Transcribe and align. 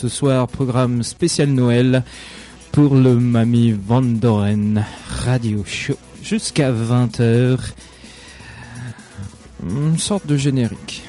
ce 0.00 0.08
soir, 0.08 0.48
programme 0.48 1.02
spécial 1.02 1.50
Noël 1.50 2.04
pour 2.72 2.94
le 2.94 3.16
Mamie 3.16 3.72
Vandoren 3.72 4.82
Radio 5.06 5.62
Show 5.66 5.98
jusqu'à 6.22 6.72
20h. 6.72 7.58
Une 9.62 9.98
sorte 9.98 10.26
de 10.26 10.38
générique. 10.38 11.02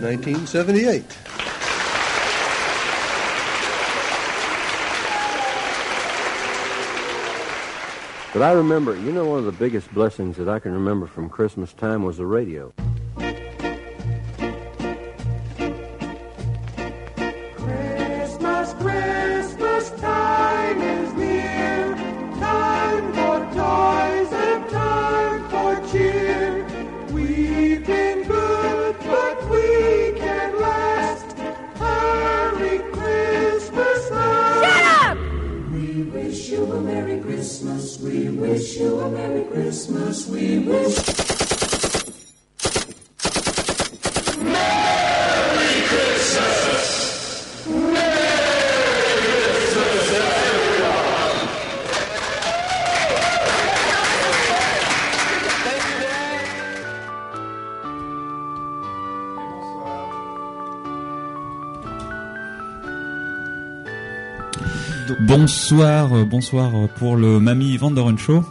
Christmas, 0.00 0.46
1978. 0.46 1.04
But 8.32 8.42
I 8.42 8.52
remember, 8.52 8.96
you 8.96 9.12
know, 9.12 9.26
one 9.26 9.40
of 9.40 9.44
the 9.44 9.52
biggest 9.52 9.92
blessings 9.92 10.36
that 10.36 10.48
I 10.48 10.58
can 10.58 10.72
remember 10.72 11.06
from 11.06 11.28
Christmas 11.28 11.72
time 11.72 12.04
was 12.04 12.16
the 12.16 12.26
radio. 12.26 12.72
Bonsoir, 66.24 66.66
euh, 66.68 66.70
bonsoir 66.72 66.88
pour 66.96 67.16
le 67.16 67.40
Mamie 67.40 67.76
Vandoren 67.76 68.18
Show. 68.18 68.44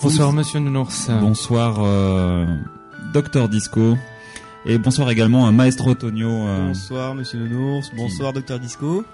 Bonsoir, 0.00 0.32
Monsieur 0.32 0.60
Nounours. 0.60 1.10
Bonsoir, 1.20 1.76
euh, 1.80 2.46
Docteur 3.12 3.48
Disco. 3.48 3.96
Et 4.64 4.78
bonsoir 4.78 5.10
également 5.10 5.46
à 5.46 5.52
Maestro 5.52 5.94
Tonio. 5.94 6.28
euh, 6.30 6.68
Bonsoir 6.68 7.14
Monsieur 7.14 7.38
Nounours, 7.40 7.90
bonsoir 7.96 8.32
Docteur 8.32 8.58
Disco. 8.60 9.04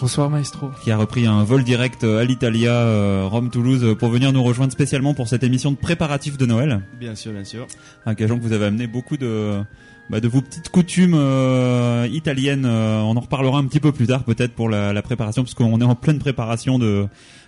Bonsoir 0.00 0.30
Maestro. 0.30 0.70
qui 0.84 0.90
a 0.92 0.96
repris 0.96 1.26
un 1.26 1.42
vol 1.42 1.64
direct 1.64 2.04
euh, 2.04 2.20
à 2.20 2.24
l'Italia, 2.24 2.72
euh, 2.72 3.26
Rome-Toulouse, 3.26 3.82
euh, 3.82 3.94
pour 3.96 4.10
venir 4.10 4.32
nous 4.32 4.42
rejoindre 4.42 4.72
spécialement 4.72 5.12
pour 5.12 5.26
cette 5.26 5.42
émission 5.42 5.72
de 5.72 5.76
préparatif 5.76 6.36
de 6.38 6.46
Noël. 6.46 6.80
Bien 7.00 7.14
sûr, 7.16 7.32
bien 7.32 7.44
sûr. 7.44 7.66
Un 8.06 8.14
gageant 8.14 8.38
que 8.38 8.42
vous 8.42 8.52
avez 8.52 8.66
amené 8.66 8.86
beaucoup 8.86 9.16
de, 9.16 9.60
bah, 10.08 10.20
de 10.20 10.28
vos 10.28 10.40
petites 10.40 10.68
coutumes 10.68 11.14
euh, 11.16 12.06
italiennes. 12.12 12.64
euh, 12.64 13.00
on 13.00 13.16
en 13.16 13.20
reparlera 13.20 13.58
un 13.58 13.64
petit 13.66 13.80
peu 13.80 13.90
plus 13.90 14.06
tard 14.06 14.22
peut-être 14.22 14.52
pour 14.54 14.68
la, 14.68 14.92
la 14.92 15.02
préparation, 15.02 15.42
parce 15.42 15.54
qu'on 15.54 15.80
est 15.80 15.84
en 15.84 15.96
pleine 15.96 16.18
préparation 16.20 16.78
de, 16.78 17.06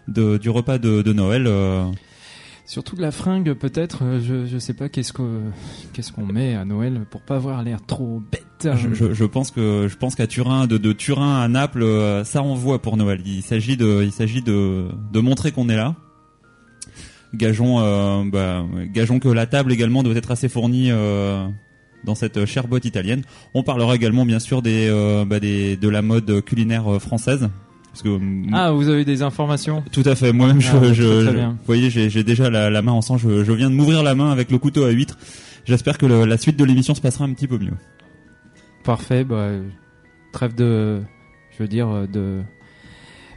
de 0.09 0.37
du 0.37 0.51
repas 0.51 0.79
de, 0.79 1.03
de 1.03 1.13
Noël. 1.13 1.49
Surtout 2.67 2.95
de 2.95 3.03
la 3.03 3.11
fringue, 3.11 3.53
peut-être. 3.55 4.05
euh, 4.05 4.21
Je, 4.21 4.47
je 4.47 4.59
sais 4.59 4.75
pas 4.75 4.89
qu'est-ce 4.89 5.13
que 5.13 5.41
qu'est-ce 5.93 6.13
qu'on 6.13 6.25
met 6.27 6.55
à 6.55 6.65
Noël 6.65 7.05
pour 7.11 7.21
pas 7.23 7.37
avoir 7.37 7.63
l'air 7.63 7.85
trop 7.85 8.23
bête. 8.31 8.45
Je, 8.63 9.13
je, 9.13 9.25
pense 9.25 9.51
qu'à 10.15 10.27
Turin, 10.27 10.67
de, 10.67 10.93
Turin 10.93 11.41
à 11.41 11.49
Naples, 11.49 11.83
euh, 11.83 12.25
ça 12.25 12.43
envoie 12.43 12.81
pour 12.81 12.97
Noël. 12.97 13.23
Il 13.25 13.43
s'agit 13.43 13.77
de 13.77 15.21
montrer 15.21 15.51
qu'on 15.53 15.69
est 15.69 15.77
là. 15.77 15.97
Gageons 17.33 17.81
euh, 17.81 18.25
bah, 18.27 18.67
gageons 18.93 19.19
que 19.21 19.29
la 19.29 19.47
table 19.47 19.73
également 19.73 20.03
doit 20.03 20.15
être 20.15 20.31
assez 20.31 20.49
fournie 20.49 20.91
dans 22.05 22.15
cette 22.15 22.45
chère 22.45 22.69
boîte 22.69 22.85
italienne. 22.85 23.23
On 23.55 23.63
parlera 23.63 23.95
également 23.95 24.27
bien 24.27 24.39
sûr 24.41 24.63
bah, 24.63 25.41
de 25.41 25.89
la 25.89 26.03
mode 26.03 26.45
culinaire 26.45 27.01
française. 27.01 27.49
Parce 27.93 28.03
que 28.03 28.19
Ah, 28.53 28.71
vous 28.73 28.89
avez 28.89 29.05
des 29.05 29.23
informations 29.23 29.83
tout 29.93 30.03
à 30.05 30.15
fait. 30.15 30.33
Moi-même, 30.33 30.61
je, 30.61 30.71
Ah, 30.77 30.93
je, 30.93 31.25
très 31.27 31.33
je- 31.33 31.47
vous 31.47 31.57
voyez, 31.67 31.91
j'ai 31.91 32.23
déjà 32.25 32.49
la, 32.51 32.71
la 32.71 32.83
main 32.83 32.93
en 32.93 33.03
sang. 33.03 33.17
Je, 33.19 33.43
je 33.45 33.53
viens 33.53 33.69
de 33.71 33.75
m'ouvrir 33.75 34.03
la 34.03 34.15
main 34.15 34.31
avec 34.31 34.51
le 34.51 34.59
couteau 34.59 34.85
à 34.85 34.91
huître. 34.91 35.19
J'espère 35.65 35.99
que 35.99 36.07
le- 36.07 36.25
la 36.25 36.37
suite 36.39 36.57
de 36.57 36.65
l'émission 36.65 36.95
se 36.95 37.01
passera 37.01 37.25
un 37.25 37.33
petit 37.33 37.49
peu 37.49 37.59
mieux. 37.59 37.75
Parfait, 38.85 39.25
bah, 39.25 39.49
trêve 40.33 40.55
de, 40.55 41.01
je 41.57 41.63
veux 41.63 41.69
dire, 41.69 42.07
de, 42.11 42.41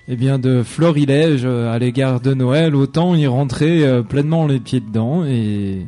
eh 0.07 0.15
bien, 0.15 0.39
de 0.39 0.63
florilège 0.63 1.45
à 1.45 1.77
l'égard 1.79 2.21
de 2.21 2.33
Noël, 2.33 2.75
autant 2.75 3.15
y 3.15 3.27
rentrer 3.27 3.83
euh, 3.85 4.03
pleinement 4.03 4.45
les 4.47 4.59
pieds 4.59 4.79
dedans 4.79 5.25
et, 5.25 5.85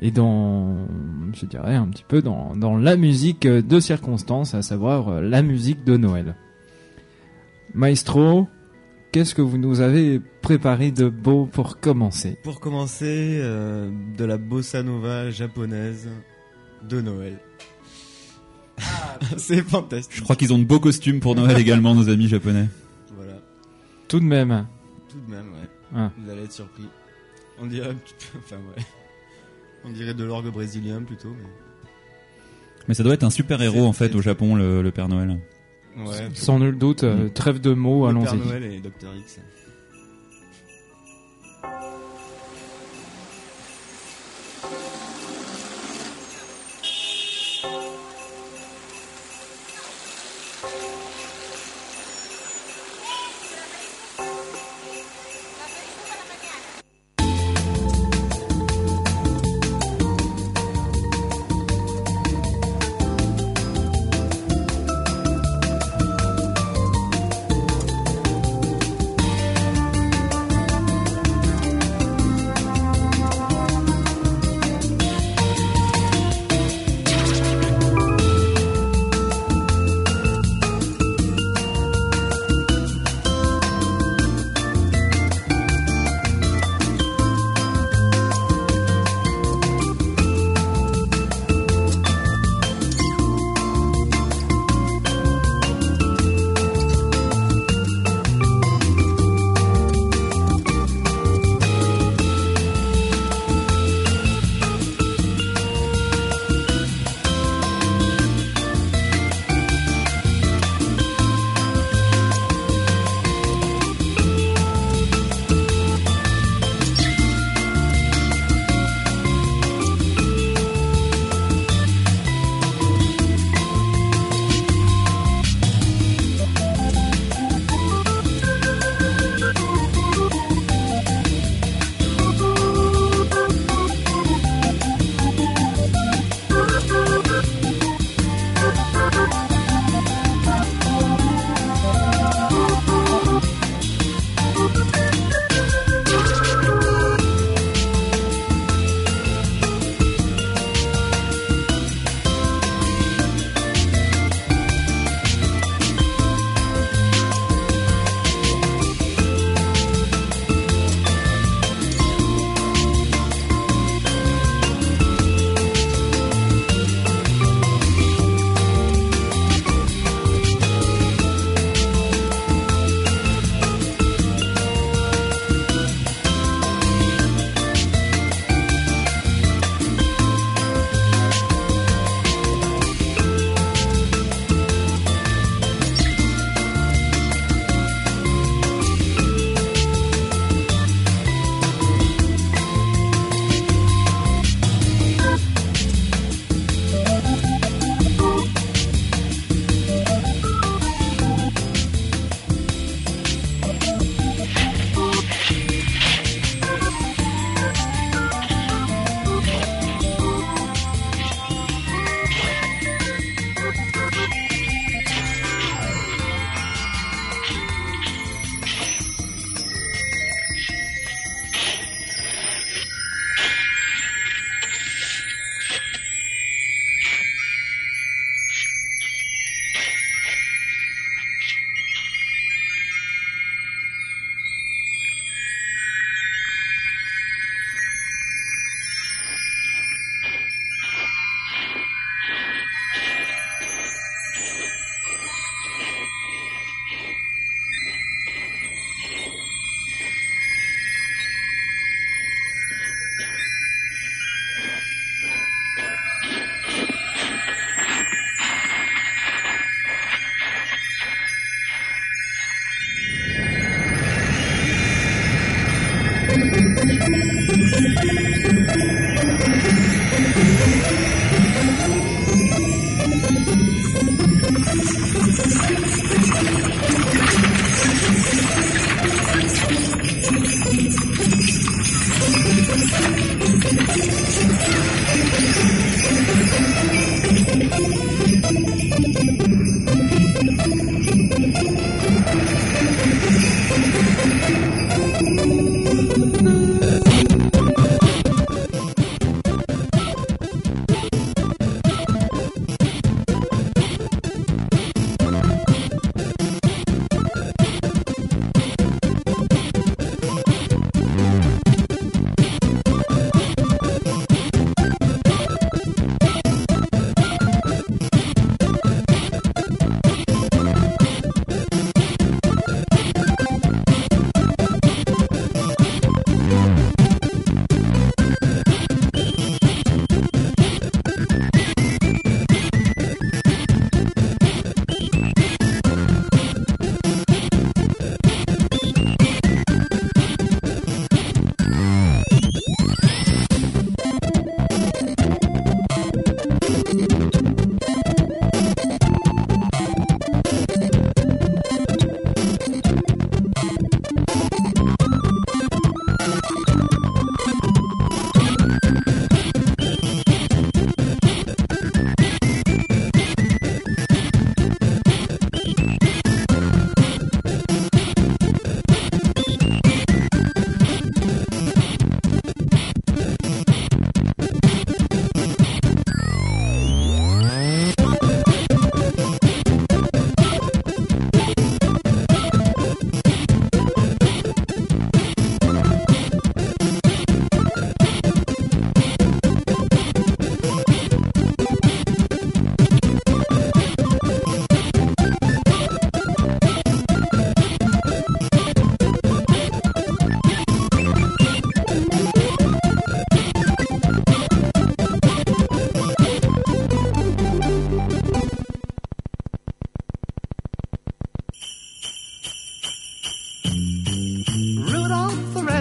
et 0.00 0.10
dans, 0.10 0.86
je 1.34 1.44
dirais, 1.46 1.74
un 1.74 1.88
petit 1.88 2.04
peu 2.08 2.22
dans, 2.22 2.54
dans 2.56 2.76
la 2.78 2.96
musique 2.96 3.46
de 3.46 3.80
circonstance, 3.80 4.54
à 4.54 4.62
savoir 4.62 5.08
euh, 5.08 5.20
la 5.20 5.42
musique 5.42 5.84
de 5.84 5.96
Noël. 5.96 6.34
Maestro, 7.78 8.48
qu'est-ce 9.12 9.36
que 9.36 9.40
vous 9.40 9.56
nous 9.56 9.80
avez 9.80 10.18
préparé 10.18 10.90
de 10.90 11.08
beau 11.08 11.46
pour 11.46 11.78
commencer? 11.78 12.36
Pour 12.42 12.58
commencer, 12.58 13.38
euh, 13.40 13.88
de 14.16 14.24
la 14.24 14.36
bossa 14.36 14.82
nova 14.82 15.30
japonaise 15.30 16.08
de 16.82 17.00
Noël. 17.00 17.38
C'est 19.36 19.62
fantastique. 19.62 20.16
Je 20.16 20.24
crois 20.24 20.34
qu'ils 20.34 20.52
ont 20.52 20.58
de 20.58 20.64
beaux 20.64 20.80
costumes 20.80 21.20
pour 21.20 21.36
Noël 21.36 21.56
également, 21.56 21.94
nos 21.94 22.08
amis 22.08 22.26
japonais. 22.26 22.66
Voilà. 23.14 23.34
Tout 24.08 24.18
de 24.18 24.24
même. 24.24 24.66
Tout 25.08 25.20
de 25.20 25.30
même, 25.30 25.46
ouais. 25.52 25.68
Ah. 25.94 26.10
Vous 26.18 26.28
allez 26.32 26.42
être 26.42 26.52
surpris. 26.52 26.88
On 27.60 27.66
dirait 27.66 27.90
un 27.90 27.94
petit 27.94 28.14
peu, 28.32 28.38
enfin 28.44 28.56
ouais. 28.56 28.82
On 29.84 29.92
dirait 29.92 30.14
de 30.14 30.24
l'orgue 30.24 30.50
brésilien 30.50 31.00
plutôt, 31.02 31.30
mais. 31.30 31.48
Mais 32.88 32.94
ça 32.94 33.04
doit 33.04 33.14
être 33.14 33.22
un 33.22 33.30
super 33.30 33.62
héros 33.62 33.86
en 33.86 33.92
fait 33.92 34.16
au 34.16 34.20
Japon, 34.20 34.56
le, 34.56 34.82
le 34.82 34.90
Père 34.90 35.08
Noël. 35.08 35.38
Ouais. 35.98 36.28
Sans 36.34 36.58
nul 36.58 36.78
doute, 36.78 37.04
euh, 37.04 37.28
trêve 37.28 37.60
de 37.60 37.72
mots, 37.74 38.06
allons-y. 38.06 38.24
Père 38.24 38.36
Noël 38.36 38.64
et 38.64 38.80
Dr 38.80 39.14
X. 39.18 39.40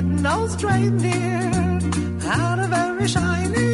no 0.07 0.47
straight 0.47 0.91
near 0.91 1.51
out 2.23 2.59
of 2.59 2.71
every 2.73 3.07
shiny 3.07 3.66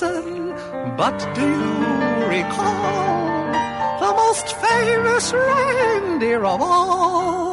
Blitzen. 0.00 0.96
But 0.96 1.18
do 1.34 1.42
you 1.42 2.26
recall 2.26 3.52
the 4.00 4.12
most 4.16 4.56
famous 4.56 5.32
reindeer 5.32 6.44
of 6.44 6.60
all? 6.60 7.49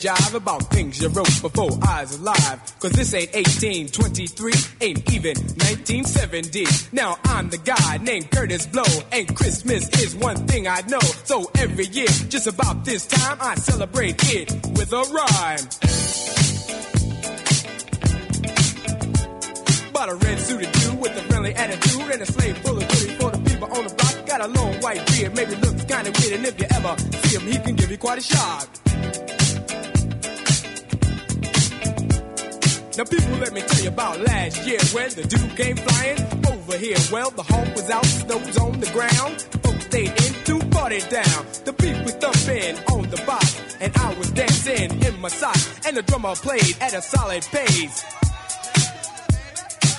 Jive 0.00 0.34
about 0.34 0.62
things 0.70 0.98
you 1.02 1.08
wrote 1.08 1.42
before 1.42 1.70
I 1.82 2.00
was 2.00 2.18
alive. 2.18 2.58
Cause 2.80 2.92
this 2.92 3.12
ain't 3.12 3.34
1823, 3.34 4.52
ain't 4.80 5.12
even 5.12 5.36
1970. 5.36 6.64
Now 6.92 7.18
I'm 7.24 7.50
the 7.50 7.58
guy 7.58 7.98
named 7.98 8.30
Curtis 8.30 8.66
Blow, 8.66 8.88
and 9.12 9.36
Christmas 9.36 9.90
is 10.00 10.16
one 10.16 10.46
thing 10.46 10.66
I 10.66 10.80
know. 10.88 11.00
So 11.24 11.50
every 11.58 11.84
year, 11.88 12.08
just 12.30 12.46
about 12.46 12.86
this 12.86 13.06
time, 13.06 13.36
I 13.42 13.56
celebrate 13.56 14.16
it 14.32 14.50
with 14.72 14.90
a 14.92 15.04
rhyme. 15.12 15.68
Bought 19.92 20.08
a 20.08 20.14
red 20.14 20.38
suited 20.38 20.72
dude 20.72 20.98
with 20.98 21.14
a 21.14 21.22
friendly 21.28 21.54
attitude 21.54 22.10
and 22.10 22.22
a 22.22 22.26
sleigh 22.26 22.54
full 22.54 22.78
of 22.78 22.88
goodies 22.88 23.16
for 23.20 23.30
the 23.32 23.38
people 23.50 23.68
on 23.68 23.84
the 23.84 23.94
block. 23.94 24.26
Got 24.26 24.40
a 24.40 24.48
long 24.48 24.74
white 24.80 25.06
beard, 25.08 25.36
maybe 25.36 25.56
looks 25.56 25.84
kinda 25.84 26.10
weird, 26.20 26.32
and 26.32 26.46
if 26.46 26.58
you 26.58 26.66
ever 26.70 26.96
see 26.98 27.36
him, 27.36 27.46
he 27.52 27.58
can 27.58 27.76
give 27.76 27.90
you 27.90 27.98
quite 27.98 28.16
a 28.16 28.22
shock. 28.22 29.39
Now 32.98 33.04
people, 33.04 33.36
let 33.38 33.52
me 33.52 33.60
tell 33.62 33.82
you 33.82 33.88
about 33.88 34.20
last 34.20 34.66
year 34.66 34.80
when 34.92 35.10
the 35.10 35.22
dude 35.22 35.56
came 35.56 35.76
flying 35.76 36.18
over 36.52 36.76
here. 36.76 36.98
Well, 37.12 37.30
the 37.30 37.44
hawk 37.44 37.74
was 37.76 37.88
out, 37.88 38.04
snow 38.04 38.36
was 38.38 38.58
on 38.58 38.80
the 38.80 38.90
ground. 38.90 39.40
Folks 39.62 39.84
stayed 39.86 40.10
in 40.10 40.34
to 40.44 40.58
party 40.70 40.98
down. 41.08 41.46
The 41.64 41.72
beat 41.72 42.02
was 42.02 42.14
thumping 42.14 42.76
on 42.92 43.08
the 43.08 43.22
box, 43.24 43.76
and 43.80 43.96
I 43.96 44.14
was 44.14 44.32
dancing 44.32 44.90
in 45.04 45.20
my 45.20 45.28
socks. 45.28 45.86
And 45.86 45.96
the 45.96 46.02
drummer 46.02 46.34
played 46.34 46.76
at 46.80 46.92
a 46.92 47.00
solid 47.00 47.44
pace. 47.44 48.04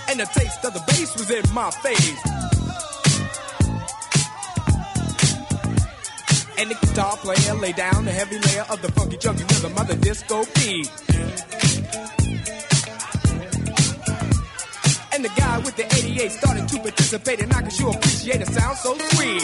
And 0.09 0.19
the 0.19 0.25
taste 0.25 0.65
of 0.65 0.73
the 0.73 0.83
bass 0.85 1.15
was 1.17 1.31
in 1.31 1.53
my 1.53 1.71
face. 1.71 2.21
And 6.59 6.69
the 6.69 6.75
guitar 6.75 7.15
player 7.17 7.55
lay 7.55 7.71
down 7.71 8.03
the 8.03 8.11
heavy 8.11 8.37
layer 8.37 8.65
of 8.69 8.81
the 8.81 8.91
funky 8.91 9.15
junky 9.15 9.49
rhythm 9.49 9.77
of 9.77 9.87
the 9.87 9.95
disco 9.95 10.43
beat. 10.55 12.20
And 15.13 15.25
the 15.25 15.29
guy 15.35 15.59
with 15.59 15.75
the 15.75 15.83
88 15.83 16.31
started 16.31 16.67
to 16.69 16.79
participate, 16.79 17.41
and 17.41 17.53
I 17.53 17.61
can 17.61 17.69
sure 17.69 17.91
appreciate 17.93 18.41
a 18.41 18.45
sound 18.45 18.77
so 18.77 18.95
sweet. 18.95 19.43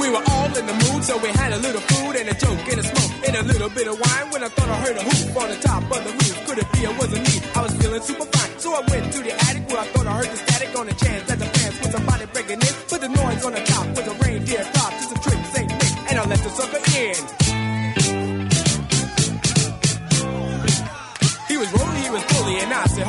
We 0.00 0.08
were 0.10 0.20
all 0.20 0.50
in 0.52 0.66
the 0.68 0.76
mood, 0.84 1.02
so 1.04 1.16
we 1.16 1.28
had 1.28 1.52
a 1.52 1.58
little 1.58 1.80
food 1.80 2.16
and 2.16 2.28
a 2.28 2.34
joke 2.34 2.60
and 2.68 2.80
a 2.80 2.84
smoke 2.84 3.12
and 3.26 3.36
a 3.36 3.42
little 3.44 3.70
bit 3.70 3.88
of 3.88 3.96
wine. 3.98 4.26
When 4.32 4.44
I 4.44 4.48
thought 4.48 4.68
I 4.68 4.76
heard 4.84 4.96
a 4.96 5.02
hoop 5.02 5.36
on 5.42 5.48
the 5.48 5.60
top 5.64 5.82
of 5.84 6.00
the 6.04 6.12
roof, 6.12 6.36
could 6.46 6.58
it 6.58 6.72
be 6.72 6.78
it 6.84 6.98
wasn't 6.98 7.24
me? 7.24 7.40
I 7.56 7.62
was 7.62 7.72
feeling 7.80 8.02
super 8.02 8.26
fine, 8.26 8.58
so 8.58 8.74
I 8.74 8.80
went 8.90 9.12
to 9.12 9.18
the 9.22 9.32
attic 9.32 9.64
where 9.68 9.80
I 9.80 9.86
thought 9.96 10.06
I 10.06 10.12
heard 10.20 10.30
the 10.30 10.36
static 10.36 10.78
on 10.78 10.86
the 10.86 10.94
chance 10.94 11.24
that 11.24 11.38
the 11.38 11.46
fans 11.46 11.80
with 11.80 11.92
somebody 11.92 12.26
breaking 12.36 12.60
in. 12.60 12.74
Put 12.92 13.00
the 13.00 13.08
noise 13.08 13.44
on 13.48 13.52
the 13.52 13.64
top 13.64 13.86
with 13.96 14.06
a 14.12 14.14
reindeer 14.24 14.62
drop, 14.76 14.92
just 14.92 15.16
a 15.16 15.18
trick, 15.24 15.40
Saint 15.56 15.70
Nick, 15.72 15.94
and 16.12 16.18
I 16.20 16.24
let 16.28 16.40
the 16.44 16.50
sucker 16.50 16.82
in. 17.00 17.39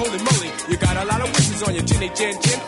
Holy 0.01 0.17
moly, 0.17 0.49
you 0.69 0.77
got 0.77 0.97
a 0.97 1.05
lot 1.05 1.21
of 1.21 1.29
wishes 1.29 1.61
on 1.61 1.75
your 1.75 1.85
chinny 1.85 2.09
chin 2.17 2.33
chin. 2.41 2.59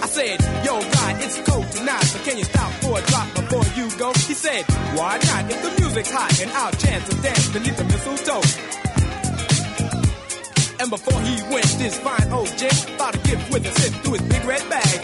I 0.00 0.08
said, 0.08 0.40
yo, 0.64 0.80
God, 0.80 1.12
it's 1.20 1.36
cold 1.44 1.68
tonight, 1.70 2.06
but 2.12 2.22
can 2.24 2.38
you 2.38 2.44
stop 2.44 2.72
for 2.80 2.98
a 2.98 3.02
drop 3.02 3.28
before 3.36 3.66
you 3.76 3.86
go? 3.98 4.08
He 4.24 4.32
said, 4.32 4.64
why 4.96 5.20
not? 5.28 5.50
If 5.52 5.60
the 5.60 5.72
music's 5.80 6.10
hot 6.10 6.32
and 6.40 6.50
I'll 6.52 6.72
chance 6.72 7.04
to 7.10 7.14
dance 7.20 7.48
beneath 7.52 7.76
the 7.76 7.84
mistletoe. 7.84 8.46
And 10.80 10.88
before 10.88 11.20
he 11.20 11.34
went, 11.52 11.68
this 11.76 11.98
fine 11.98 12.32
old 12.32 12.48
gent 12.56 12.78
bought 12.96 13.14
a 13.14 13.18
gift 13.28 13.52
with 13.52 13.66
a 13.66 13.72
zip 13.80 13.92
through 14.00 14.14
his 14.14 14.22
big 14.32 14.44
red 14.44 14.64
bag. 14.70 14.98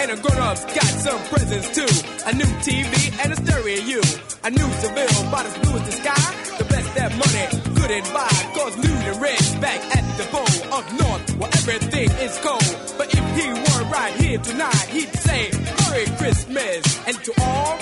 And 0.00 0.10
the 0.10 0.16
grown-ups 0.18 0.64
got 0.74 0.92
some 1.06 1.22
presents 1.30 1.68
too. 1.76 1.92
A 2.26 2.32
new 2.34 2.50
TV 2.66 2.90
and 3.22 3.32
a 3.32 3.36
stereo. 3.36 4.02
A 4.42 4.50
new 4.50 4.68
Seville, 4.82 5.28
about 5.28 5.46
as 5.46 5.56
blue 5.58 5.78
as 5.78 5.86
the 5.86 5.92
sky. 5.92 6.51
That 6.94 7.10
money 7.16 7.74
good 7.74 7.90
and 7.90 8.06
buy. 8.12 8.28
Cause 8.54 8.76
New 8.76 8.92
and 8.92 9.20
Red's 9.20 9.54
back 9.56 9.80
at 9.96 10.04
the 10.18 10.24
pole 10.24 10.72
up 10.72 10.86
north 10.92 11.36
where 11.38 11.50
everything 11.54 12.10
is 12.20 12.38
cold. 12.38 12.68
But 12.98 13.08
if 13.14 13.24
he 13.36 13.48
were 13.48 13.84
right 13.90 14.14
here 14.14 14.38
tonight, 14.38 14.86
he'd 14.90 15.12
say, 15.16 15.50
Merry 15.80 16.06
Christmas. 16.16 16.82
And 17.06 17.16
to 17.24 17.32
all, 17.40 17.78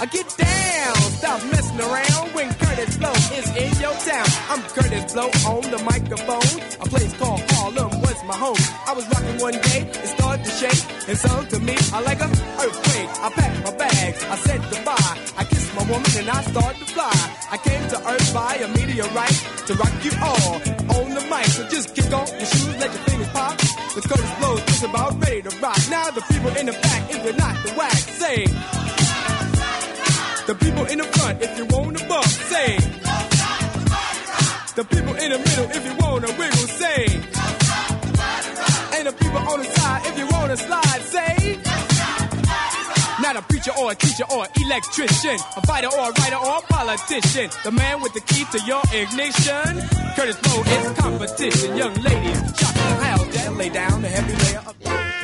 I 0.00 0.06
get 0.10 0.26
down. 0.36 0.96
Stop 1.18 1.42
messing 1.50 1.80
around 1.80 2.34
when 2.34 2.52
Curtis 2.54 2.96
Blow 2.98 3.12
is 3.38 3.48
in 3.56 3.70
your 3.80 3.94
town. 3.94 4.28
I'm 4.50 4.62
Curtis 4.74 5.12
Blow 5.12 5.30
on 5.46 5.62
the 5.70 5.78
microphone. 5.84 6.58
A 6.80 6.86
place 6.88 7.12
called 7.18 7.42
Harlem 7.50 7.90
was 8.00 8.18
my 8.24 8.34
home. 8.34 8.62
I 8.86 8.92
was 8.94 9.06
rocking 9.08 9.38
one 9.40 9.54
day, 9.54 9.80
it 9.86 10.06
started 10.06 10.44
to 10.44 10.50
shake, 10.50 11.08
and 11.08 11.18
some 11.18 11.46
to 11.48 11.58
me 11.60 11.76
I 11.92 12.00
like 12.02 12.20
a 12.20 12.28
earthquake. 12.28 13.10
I 13.22 13.30
packed 13.30 13.64
my 13.64 13.76
bags, 13.76 14.24
I 14.24 14.36
said 14.36 14.60
goodbye. 14.70 15.07
Woman 15.88 16.12
and 16.18 16.28
I 16.28 16.42
started 16.42 16.78
to 16.80 16.84
fly. 16.84 17.16
I 17.50 17.56
came 17.56 17.88
to 17.88 17.96
Earth 18.12 18.34
by 18.34 18.56
a 18.56 18.68
meteorite 18.76 19.38
to 19.66 19.74
rock 19.74 19.94
you 20.04 20.12
all 20.20 20.54
on 21.00 21.14
the 21.14 21.24
mic. 21.32 21.46
So 21.46 21.66
just 21.68 21.94
kick 21.94 22.12
off 22.12 22.30
your 22.30 22.44
shoes, 22.44 22.76
let 22.76 22.92
your 22.92 23.02
fingers 23.08 23.28
pop. 23.28 23.56
The 23.96 24.02
Curtis 24.06 24.34
blows, 24.38 24.60
just 24.66 24.84
about 24.84 25.18
ready 25.24 25.40
to 25.40 25.50
rock. 25.64 25.78
Now 25.88 26.10
the 26.10 26.20
people 26.28 26.54
in 26.56 26.66
the 26.66 26.72
back, 26.72 27.10
if 27.10 27.24
you're 27.24 27.40
not 27.40 27.56
the 27.64 27.72
wax, 27.72 27.96
say. 28.20 28.44
The 30.46 30.54
people 30.60 30.84
in 30.92 30.98
the 30.98 31.04
front, 31.04 31.42
if 31.42 31.56
you 31.56 31.64
want 31.66 31.96
to 31.96 32.04
bump, 32.06 32.26
say. 32.26 32.76
The 34.76 34.84
people 34.84 35.14
in 35.16 35.32
the 35.32 35.38
middle, 35.38 35.68
if 35.72 35.84
you 35.88 35.94
want 36.04 36.26
to 36.26 36.32
wiggle, 36.38 36.68
say. 36.68 37.06
And 38.92 39.06
the 39.08 39.12
people 39.12 39.38
on 39.38 39.58
the 39.60 39.64
side, 39.64 40.02
if 40.04 40.18
you 40.18 40.26
want 40.26 40.50
to 40.50 40.56
slide, 40.58 41.02
say. 41.02 41.37
A 43.38 43.42
preacher 43.42 43.70
or 43.78 43.92
a 43.92 43.94
teacher 43.94 44.24
or 44.34 44.46
an 44.46 44.50
electrician, 44.64 45.36
a 45.56 45.64
fighter 45.64 45.86
or 45.86 46.10
a 46.10 46.12
writer 46.12 46.36
or 46.38 46.58
a 46.58 46.60
politician. 46.62 47.48
The 47.62 47.70
man 47.70 48.02
with 48.02 48.12
the 48.12 48.20
key 48.20 48.44
to 48.50 48.58
your 48.66 48.82
ignition. 48.92 49.78
Curtis 50.16 50.36
Blow 50.42 50.62
is 50.62 50.98
competition. 50.98 51.76
Young 51.76 51.94
ladies, 52.02 52.58
shock 52.58 52.74
house, 52.74 53.28
that 53.36 53.54
lay 53.54 53.68
down 53.68 54.02
the 54.02 54.08
heavy 54.08 54.34
layer 54.44 54.62
of. 54.66 55.17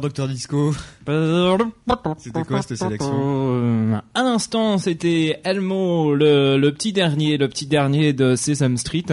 Alors, 0.00 0.08
Docteur 0.08 0.28
Disco, 0.28 0.72
c'était 2.18 2.42
quoi 2.44 2.62
cette 2.62 2.78
sélection 2.78 4.00
À 4.14 4.22
l'instant, 4.22 4.78
c'était 4.78 5.40
Elmo, 5.44 6.14
le, 6.14 6.56
le 6.56 6.72
petit 6.72 6.94
dernier, 6.94 7.36
le 7.36 7.48
petit 7.48 7.66
dernier 7.66 8.14
de 8.14 8.34
Sesame 8.34 8.78
Street, 8.78 9.04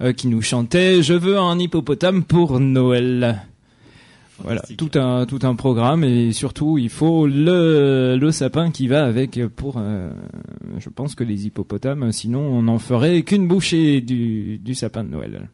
euh, 0.00 0.12
qui 0.14 0.28
nous 0.28 0.40
chantait 0.40 1.02
"Je 1.02 1.12
veux 1.12 1.38
un 1.38 1.58
hippopotame 1.58 2.24
pour 2.24 2.60
Noël". 2.60 3.42
Voilà, 4.42 4.62
tout 4.78 4.90
un 4.94 5.26
tout 5.26 5.40
un 5.42 5.54
programme 5.54 6.02
et 6.02 6.32
surtout 6.32 6.78
il 6.78 6.88
faut 6.88 7.26
le 7.26 8.16
le 8.18 8.30
sapin 8.32 8.70
qui 8.70 8.88
va 8.88 9.04
avec 9.04 9.38
pour. 9.54 9.74
euh, 9.76 10.10
je 10.78 10.88
pense 10.88 11.14
que 11.14 11.24
les 11.24 11.46
hippopotames, 11.46 12.10
sinon 12.10 12.40
on 12.40 12.62
n'en 12.62 12.78
ferait 12.78 13.22
qu'une 13.22 13.46
bouchée 13.46 14.00
du 14.00 14.56
du 14.58 14.74
sapin 14.74 15.04
de 15.04 15.10
Noël. 15.10 15.48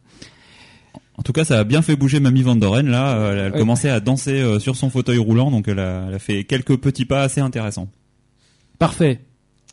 En 1.18 1.22
tout 1.22 1.32
cas, 1.32 1.44
ça 1.44 1.58
a 1.58 1.64
bien 1.64 1.82
fait 1.82 1.96
bouger 1.96 2.20
Mamie 2.20 2.42
Van 2.42 2.54
Doren. 2.56 2.88
Là, 2.88 3.16
Euh, 3.18 3.46
elle, 3.48 3.52
Ouais. 3.52 3.58
commençait 3.58 3.90
à 3.90 4.00
danser 4.00 4.40
euh, 4.40 4.58
sur 4.60 4.76
son 4.76 4.88
fauteuil 4.88 5.18
roulant, 5.18 5.50
donc 5.50 5.66
elle 5.68 5.80
a, 5.80 6.06
elle 6.08 6.14
a 6.14 6.18
fait 6.20 6.44
quelques 6.44 6.76
petits 6.78 7.04
pas 7.04 7.22
assez 7.22 7.40
intéressants. 7.40 7.88
Parfait, 8.78 9.20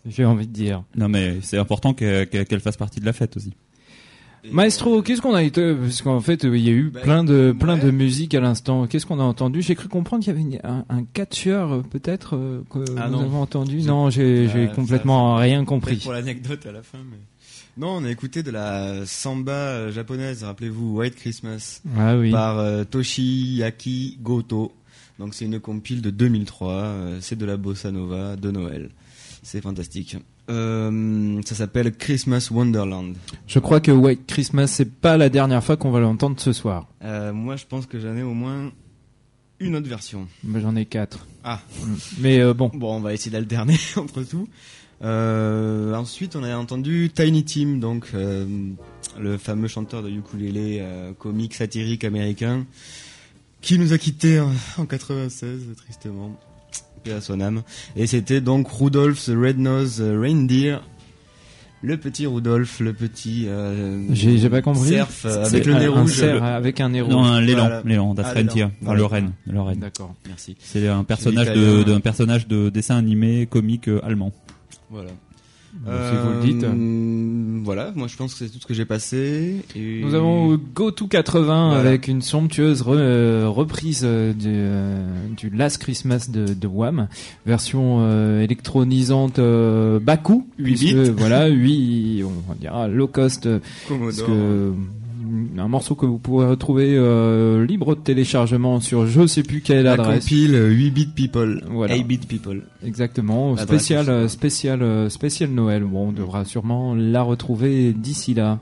j'ai 0.08 0.26
envie 0.26 0.48
de 0.48 0.52
dire. 0.52 0.84
Non, 0.96 1.08
mais 1.08 1.38
c'est 1.44 1.58
important 1.60 1.94
qu'elle 1.94 2.60
fasse 2.60 2.78
partie 2.78 3.00
de 3.00 3.06
la 3.06 3.14
fête 3.14 3.38
aussi. 3.38 3.54
Maestro, 4.52 5.02
qu'est-ce 5.02 5.22
qu'on 5.24 5.34
a 5.34 5.42
été 5.42 5.74
parce 5.74 6.04
qu'en 6.04 6.20
fait 6.20 6.46
euh, 6.46 6.56
il 6.56 6.64
y 6.64 6.70
a 6.70 6.72
eu 6.72 6.92
Ben, 6.92 7.02
plein 7.02 7.24
de 7.24 7.52
plein 7.60 7.78
de 7.78 7.90
musique 7.90 8.36
à 8.36 8.40
l'instant. 8.40 8.86
Qu'est-ce 8.86 9.08
qu'on 9.08 9.20
a 9.20 9.24
entendu? 9.24 9.64
J'ai 9.64 9.74
cru 9.74 9.88
comprendre 9.88 10.24
qu'il 10.24 10.34
y 10.34 10.36
avait 10.38 10.46
une- 10.48 10.60
un, 10.64 10.86
un 10.88 11.04
catcheur 11.04 11.72
euh, 11.74 11.82
peut-être 11.82 12.36
euh, 12.36 12.62
que 12.70 12.86
Ah 12.96 13.08
nous 13.10 13.18
non. 13.18 13.24
avons 13.24 13.42
entendu. 13.42 13.82
Non, 13.82 14.12
j'ai 14.12 14.48
Ah, 14.54 14.68
complètement 14.76 15.38
ça, 15.38 15.42
rien 15.42 15.66
compris. 15.66 15.96
Pour 15.98 16.12
l'anecdote 16.14 16.64
à 16.68 16.72
la 16.72 16.84
fin, 16.84 17.00
mais. 17.10 17.18
Non, 17.78 17.98
on 17.98 18.04
a 18.06 18.10
écouté 18.12 18.44
de 18.44 18.52
la 18.52 19.06
samba 19.06 19.52
euh, 19.52 19.92
japonaise, 19.92 20.44
rappelez-vous, 20.44 20.96
White 20.98 21.16
Christmas, 21.16 21.82
Ah 21.98 22.16
oui. 22.18 22.32
par 22.32 22.60
euh, 22.60 22.84
Toshiyaki 22.86 24.18
Goto. 24.22 24.72
Donc 25.20 25.34
c'est 25.34 25.46
une 25.46 25.60
compile 25.60 26.02
de 26.02 26.10
2003, 26.10 26.72
euh, 26.74 27.18
c'est 27.22 27.38
de 27.38 27.46
la 27.46 27.58
bossa 27.58 27.92
nova 27.92 28.36
de 28.36 28.52
Noël. 28.52 28.90
C'est 29.44 29.62
fantastique. 29.62 30.18
Euh, 30.50 31.42
ça 31.46 31.56
s'appelle 31.56 31.96
Christmas 31.96 32.50
Wonderland. 32.52 33.16
Je 33.48 33.60
crois 33.60 33.80
que 33.80 33.92
White 33.92 34.26
Christmas 34.28 34.68
c'est 34.68 34.92
pas 34.92 35.18
la 35.18 35.30
dernière 35.30 35.64
fois 35.64 35.78
qu'on 35.78 35.92
va 35.92 36.00
l'entendre 36.00 36.40
ce 36.40 36.54
soir. 36.54 36.88
Moi, 37.02 37.56
je 37.56 37.66
pense 37.66 37.86
que 37.86 38.00
j'en 38.00 38.16
ai 38.16 38.24
au 38.24 38.34
moins 38.34 38.72
une 39.60 39.76
autre 39.76 39.88
version. 39.88 40.28
J'en 40.56 40.76
ai 40.76 40.86
quatre. 40.86 41.26
Ah. 41.44 41.62
Mais 42.20 42.40
euh, 42.40 42.54
bon. 42.54 42.70
Bon, 42.74 42.96
on 42.98 43.00
va 43.00 43.14
essayer 43.14 43.32
d'alterner 43.32 43.78
entre 43.96 44.24
tout. 44.24 44.48
Euh, 45.04 45.94
ensuite, 45.94 46.36
on 46.36 46.44
a 46.44 46.56
entendu 46.56 47.12
Tiny 47.14 47.44
Tim, 47.44 47.78
donc 47.80 48.08
euh, 48.14 48.46
le 49.20 49.38
fameux 49.38 49.68
chanteur 49.68 50.02
de 50.04 50.10
ukulélé 50.10 50.80
euh, 50.82 51.12
comique 51.18 51.54
satirique 51.54 52.04
américain, 52.04 52.66
qui 53.62 53.78
nous 53.78 53.94
a 53.94 53.98
quittés 53.98 54.40
en, 54.40 54.52
en 54.78 54.86
96, 54.86 55.60
tristement. 55.78 56.40
À 57.14 57.22
son 57.22 57.40
âme. 57.40 57.62
Et 57.96 58.08
c'était 58.08 58.42
donc 58.42 58.68
Rudolph 58.68 59.26
the 59.26 59.34
Red-Nosed 59.38 60.02
Reindeer 60.20 60.78
Le 61.84 61.98
petit 61.98 62.26
Rudolph, 62.26 62.80
le 62.80 62.94
petit. 62.94 63.44
euh, 63.46 64.08
J'ai 64.12 64.40
j'ai 64.40 64.50
pas 64.50 64.64
compris. 64.64 64.90
Cerf 64.90 65.10
euh, 65.26 65.46
avec 65.46 65.66
le 65.68 65.74
nez 65.76 65.86
un- 65.86 65.92
rouge. 65.92 66.14
Un 66.14 66.16
cerf 66.16 66.34
le- 66.34 66.42
avec 66.42 66.80
un 66.80 66.90
nez 66.90 67.02
rouge. 67.02 67.14
Non, 67.14 67.24
un 67.24 67.42
l'élan, 67.42 67.60
Voilà. 67.68 67.82
l'élan 67.86 68.12
Ah, 68.14 68.16
d'Afrentia, 68.24 68.56
l'élan. 68.56 68.68
en 68.70 68.86
Voilà. 68.86 69.00
Lorraine, 69.02 69.32
de 69.46 69.52
Lorraine. 69.54 69.80
D'accord. 69.80 70.16
Merci. 70.26 70.56
C'est 70.60 70.88
un 70.88 71.04
personnage 71.04 71.52
de, 71.54 71.84
d'un 71.84 72.00
personnage 72.00 72.48
de 72.48 72.70
dessin 72.70 72.98
animé 72.98 73.46
comique 73.46 73.88
euh, 73.88 74.00
allemand. 74.04 74.32
Voilà. 74.90 75.12
Bon, 75.78 75.92
si 75.92 76.16
vous 76.16 76.30
le 76.30 76.54
dites. 76.54 76.64
Euh, 76.64 77.62
Voilà, 77.66 77.92
moi 77.96 78.08
je 78.08 78.16
pense 78.16 78.34
que 78.34 78.46
c'est 78.46 78.50
tout 78.50 78.60
ce 78.62 78.66
que 78.66 78.74
j'ai 78.74 78.86
passé. 78.86 79.58
Et... 79.76 80.02
Nous 80.06 80.14
avons 80.16 80.58
Go 80.74 80.92
to 80.92 81.06
80 81.08 81.44
Voilà. 81.74 81.90
avec 81.90 82.08
une 82.08 82.22
somptueuse 82.22 82.82
re- 82.84 82.96
euh, 82.96 83.50
reprise 83.50 84.04
euh, 84.06 84.32
du, 84.32 85.36
du 85.50 85.50
Last 85.54 85.80
Christmas 85.80 86.28
de, 86.32 86.54
de 86.54 86.68
Wham, 86.68 87.10
version 87.46 87.98
euh, 88.02 88.42
électronisante 88.42 89.38
Baku, 90.02 90.48
8 90.60 90.64
puisque, 90.64 90.96
bits. 90.96 91.10
voilà, 91.18 91.48
8, 91.48 92.24
on 92.24 92.30
va 92.48 92.56
dire 92.56 92.88
low 92.88 93.08
cost, 93.08 93.50
parce 93.50 93.88
Commodore. 93.90 94.28
que 94.28 94.72
un 95.58 95.68
morceau 95.68 95.96
que 95.96 96.06
vous 96.06 96.18
pourrez 96.20 96.48
retrouver 96.48 96.96
euh, 96.96 97.66
libre 97.66 97.96
de 97.96 98.02
téléchargement 98.02 98.80
sur 98.80 99.06
je 99.08 99.26
sais 99.28 99.44
plus 99.44 99.62
quelle 99.62 99.84
La 99.84 99.94
adresse. 99.94 100.24
compile 100.24 100.56
8 100.70 100.92
bit 100.92 101.14
people. 101.16 101.64
Voilà. 101.70 101.96
8 101.96 102.04
bit 102.04 102.28
people. 102.28 102.64
Exactement, 102.84 103.56
spécial, 103.58 104.10
euh, 104.10 104.28
spécial, 104.28 104.82
euh, 104.82 105.10
spécial 105.10 105.50
Noël. 105.50 105.84
Bon, 105.84 106.10
on 106.10 106.12
devra 106.12 106.46
sûrement 106.46 106.96
la 106.96 107.22
retrouver 107.24 107.94
d'ici 107.94 108.34
là. 108.34 108.60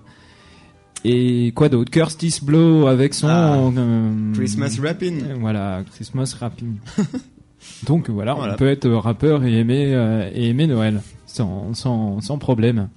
Et 1.06 1.52
quoi 1.54 1.67
d'autre? 1.67 1.91
Curtis 1.91 2.39
Blow 2.41 2.88
avec 2.88 3.13
son 3.13 3.28
Ah, 3.28 3.58
euh, 3.58 4.34
Christmas 4.34 4.78
rapping. 4.82 5.21
euh, 5.23 5.36
Voilà, 5.39 5.84
Christmas 5.93 6.34
rapping. 6.39 6.76
Donc 7.88 8.10
voilà, 8.10 8.34
Voilà. 8.34 8.54
on 8.54 8.58
peut 8.58 8.67
être 8.67 8.89
rappeur 8.89 9.43
et 9.45 9.58
aimer 9.60 9.93
euh, 9.93 10.30
et 10.34 10.49
aimer 10.49 10.67
Noël 10.67 11.02
sans 11.26 11.73
sans 11.73 12.19
sans 12.21 12.38
problème. 12.38 12.89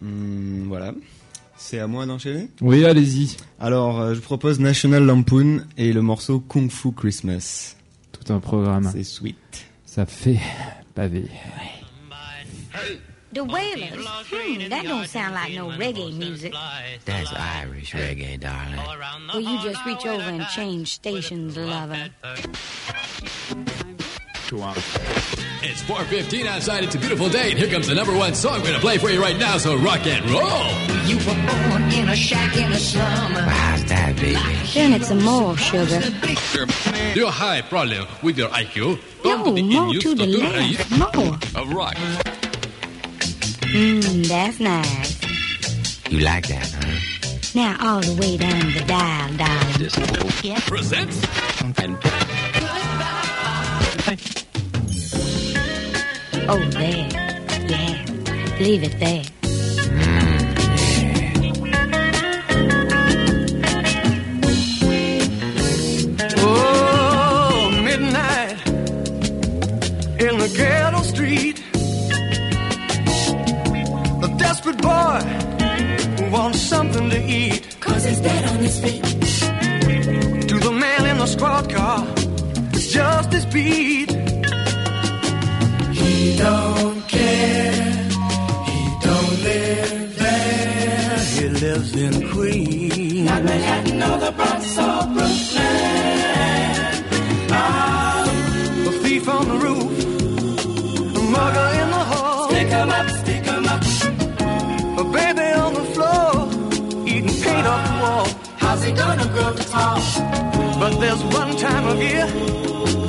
Hmm, 0.00 0.64
voilà. 0.66 0.92
C'est 1.64 1.78
à 1.78 1.86
moi 1.86 2.06
d'enchaîner 2.06 2.48
Oui, 2.60 2.84
allez-y. 2.84 3.36
Alors, 3.60 4.00
euh, 4.00 4.14
je 4.14 4.20
propose 4.20 4.58
National 4.58 5.04
Lampoon 5.04 5.64
et 5.78 5.92
le 5.92 6.02
morceau 6.02 6.40
Kung 6.40 6.68
Fu 6.68 6.90
Christmas. 6.90 7.76
Tout 8.10 8.32
un 8.32 8.40
programme. 8.40 8.90
C'est 8.92 9.04
sweet. 9.04 9.36
Ça 9.86 10.04
fait 10.04 10.40
pavé. 10.96 11.26
The 13.32 13.42
Wailers? 13.42 13.94
Hmm, 14.32 14.68
that 14.70 14.82
don't 14.82 15.06
sound 15.06 15.34
like 15.34 15.54
no 15.54 15.70
reggae 15.70 16.12
music. 16.12 16.52
That's 17.04 17.32
Irish 17.32 17.94
reggae, 17.94 18.40
darling. 18.40 18.80
Will 19.32 19.42
you 19.42 19.62
just 19.62 19.86
reach 19.86 20.04
over 20.04 20.20
and 20.20 20.44
change 20.48 20.88
stations, 20.88 21.56
lover? 21.56 22.10
It's 25.64 25.82
4.15 25.82 26.46
outside. 26.46 26.82
It's 26.84 26.94
a 26.94 26.98
beautiful 26.98 27.28
day. 27.28 27.50
And 27.50 27.58
here 27.58 27.68
comes 27.68 27.86
the 27.86 27.94
number 27.94 28.12
one 28.16 28.34
song 28.34 28.54
we're 28.54 28.62
going 28.68 28.74
to 28.74 28.80
play 28.80 28.98
for 28.98 29.10
you 29.10 29.20
right 29.22 29.36
now. 29.38 29.58
So 29.58 29.76
rock 29.76 30.04
and 30.06 30.28
roll. 30.28 30.42
You 31.06 31.16
were 31.18 31.68
born 31.70 31.82
in 31.92 32.08
a 32.08 32.16
shack 32.16 32.56
in 32.56 32.72
a 32.72 32.76
slum. 32.78 33.32
How's 33.32 33.84
that, 33.84 34.16
baby? 34.16 34.34
Turn 34.72 34.92
it 34.92 35.04
some 35.04 35.22
more, 35.22 35.56
sugar. 35.56 36.00
Do 36.00 37.20
you 37.20 37.26
have 37.28 37.64
a 37.64 37.68
problem 37.68 38.06
with 38.22 38.38
your 38.38 38.48
IQ? 38.48 38.98
No, 39.24 39.36
Come 39.36 39.44
to 39.44 39.52
the 39.52 39.62
more 39.62 39.84
in-use 39.86 40.02
to 40.02 40.14
the 40.16 40.26
Dr. 40.26 40.38
left. 40.38 40.56
Hayes 40.56 40.98
More. 40.98 41.62
of 41.62 41.72
rock. 41.72 41.94
Mmm, 43.72 44.26
that's 44.28 44.58
nice. 44.60 46.10
You 46.10 46.18
like 46.20 46.48
that, 46.48 46.70
huh? 46.76 46.98
Now 47.54 47.76
all 47.80 48.00
the 48.00 48.14
way 48.20 48.36
down 48.36 48.72
the 48.72 48.84
dial, 48.86 49.36
darling. 49.36 50.32
Yeah. 50.42 50.60
Presents 50.66 51.20
Oh, 56.48 56.58
there. 56.70 57.08
Yeah. 57.68 58.04
Leave 58.58 58.82
it 58.82 58.98
there. 58.98 59.22
Oh, 66.38 67.70
midnight 67.84 68.66
in 70.20 70.38
the 70.38 70.52
ghetto 70.56 71.02
street. 71.02 71.62
A 74.22 74.38
desperate 74.38 74.82
boy 74.82 75.20
who 76.18 76.30
wants 76.32 76.60
something 76.60 77.08
to 77.08 77.22
eat. 77.24 77.76
Cause 77.80 78.04
he's 78.04 78.20
dead 78.20 78.44
on 78.50 78.58
his 78.58 78.80
feet. 78.80 79.02
To 80.48 80.58
the 80.58 80.72
man 80.72 81.06
in 81.06 81.18
the 81.18 81.26
squad 81.26 81.70
car, 81.72 82.04
it's 82.72 82.88
just 82.88 83.32
his 83.32 83.46
beat. 83.46 84.31
He 86.42 86.48
don't 86.48 87.02
care. 87.06 87.72
He 88.66 88.80
don't 89.06 89.34
live 89.48 90.18
there. 90.18 91.18
He 91.36 91.48
lives 91.48 91.94
in 91.94 92.14
Queens. 92.32 93.14
Not 93.28 93.44
Manhattan 93.44 94.02
or 94.02 94.18
the 94.18 94.32
Bronx 94.32 94.76
or 94.76 95.02
Brooklyn. 95.14 97.04
Ah, 97.52 98.24
the 98.86 98.92
thief 99.04 99.28
on 99.28 99.44
the 99.50 99.58
roof, 99.66 99.94
the 101.14 101.22
mugger 101.36 101.68
in 101.82 101.88
the 101.96 102.04
hall, 102.10 102.50
Stick 102.50 102.72
'em 102.72 102.90
up, 102.90 103.08
stick 103.22 103.46
'em 103.46 103.66
up. 103.74 103.82
a 104.98 105.04
baby 105.16 105.48
on 105.64 105.74
the 105.74 105.86
floor, 105.94 106.32
eating 107.06 107.36
paint 107.42 107.66
off 107.72 107.82
the 107.88 107.94
wall. 108.02 108.26
How's 108.58 108.82
he 108.82 108.90
gonna 108.90 109.28
grow 109.34 109.52
to 109.52 109.64
tall? 109.74 110.00
But 110.80 110.92
there's 111.02 111.22
one 111.40 111.52
time 111.56 111.86
of 111.86 111.98
year 112.02 112.26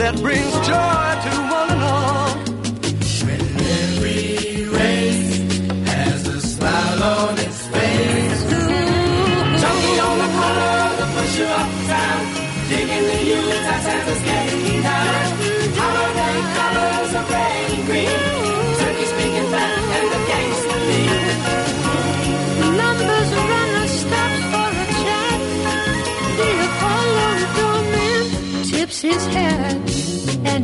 that 0.01 0.13
brings 0.21 0.53
joy 0.69 1.05
to 1.25 1.31
one 1.59 1.69
and 1.75 1.83
all. 1.83 2.42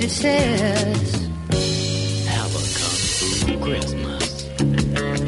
It 0.10 0.14
says, 0.14 1.30
Have 2.34 2.54
a 2.56 2.64
kung 2.78 2.98
fu 3.40 3.52
Christmas. 3.66 4.26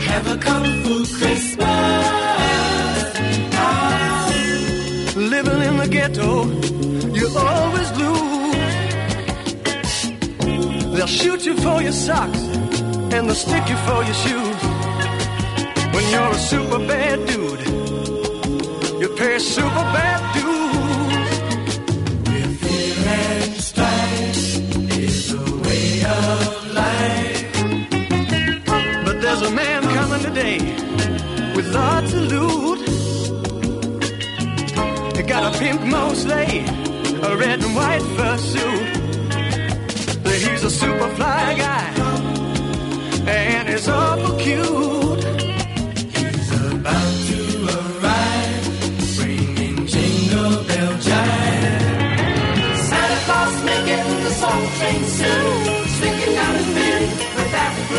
Have 0.09 0.27
a 0.27 0.37
kung 0.37 0.65
fu 0.83 0.95
Christmas. 1.19 2.05
Ah, 3.53 4.33
Living 5.15 5.61
in 5.69 5.77
the 5.77 5.87
ghetto, 5.87 6.45
you 7.19 7.27
always 7.37 7.89
lose. 8.01 8.55
They'll 10.95 11.15
shoot 11.21 11.45
you 11.45 11.55
for 11.57 11.81
your 11.81 11.91
socks 12.07 12.41
and 13.13 13.27
they'll 13.27 13.35
stick 13.47 13.65
you 13.69 13.77
for 13.87 14.01
your 14.09 14.17
shoes. 14.25 14.61
When 15.93 16.05
you're 16.13 16.31
a 16.31 16.41
super 16.51 16.79
bad 16.79 17.17
dude, 17.27 17.61
you 19.01 19.07
pay 19.15 19.37
super 19.39 19.85
bad 19.95 20.10
today 30.33 30.59
with 31.55 31.73
lots 31.73 32.13
of 32.13 32.21
loot. 32.31 32.79
He 35.15 35.23
got 35.23 35.43
a 35.53 35.59
pink 35.59 35.81
Mosley, 35.85 36.59
a 37.29 37.35
red 37.37 37.59
and 37.63 37.75
white 37.75 38.05
fursuit. 38.15 38.87
He's 40.25 40.63
a 40.63 40.69
super 40.69 41.09
fly 41.15 41.55
guy, 41.57 41.87
and 43.27 43.69
he's 43.69 43.89
awful 43.89 44.37
cute. 44.37 45.23
He's 46.15 46.49
about 46.71 47.13
to 47.29 47.39
arrive, 47.77 48.63
bringing 49.17 49.85
jingle 49.85 50.55
bell 50.69 50.93
jive. 51.07 52.77
Santa 52.89 53.19
Claus 53.25 53.63
making 53.65 54.07
the 54.25 54.31
soul 54.39 54.63
train 54.77 55.03
soon. 55.03 55.80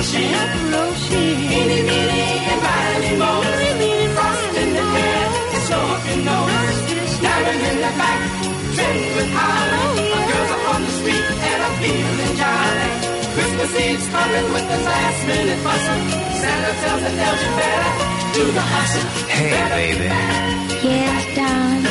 That 0.01 0.51
machine. 0.71 1.39
Eeny, 1.53 1.83
meeny, 1.83 2.25
and 2.53 2.61
miny, 2.63 3.13
mo. 3.17 3.33
Frost 4.13 4.57
in 4.57 4.71
the 4.77 4.85
hair, 4.95 5.25
snow 5.67 5.83
up 5.95 6.03
your 6.09 6.21
nose. 6.25 6.79
Diamond 7.23 7.63
in 7.71 7.77
the 7.85 7.93
back, 8.01 8.21
trimmed 8.75 9.11
with 9.17 9.31
holly. 9.33 10.11
Girls 10.29 10.51
are 10.53 10.65
on 10.75 10.81
the 10.83 10.93
street 11.01 11.27
and 11.49 11.61
I'm 11.63 11.75
feeling 11.81 12.35
jolly. 12.41 12.91
Christmas 13.33 13.73
Eve's 13.81 14.09
coming 14.09 14.47
with 14.53 14.67
the 14.69 14.81
last 14.85 15.21
minute 15.27 15.61
bustle. 15.65 16.01
Santa 16.41 16.73
tells 16.83 17.03
the 17.07 17.13
elves 17.25 17.43
you 17.43 17.53
better 17.57 17.93
do 18.37 18.45
the 18.53 18.61
hustle. 18.61 19.09
Hey, 19.29 19.53
baby. 19.77 20.09
Yes, 20.83 21.23
darling. 21.37 21.87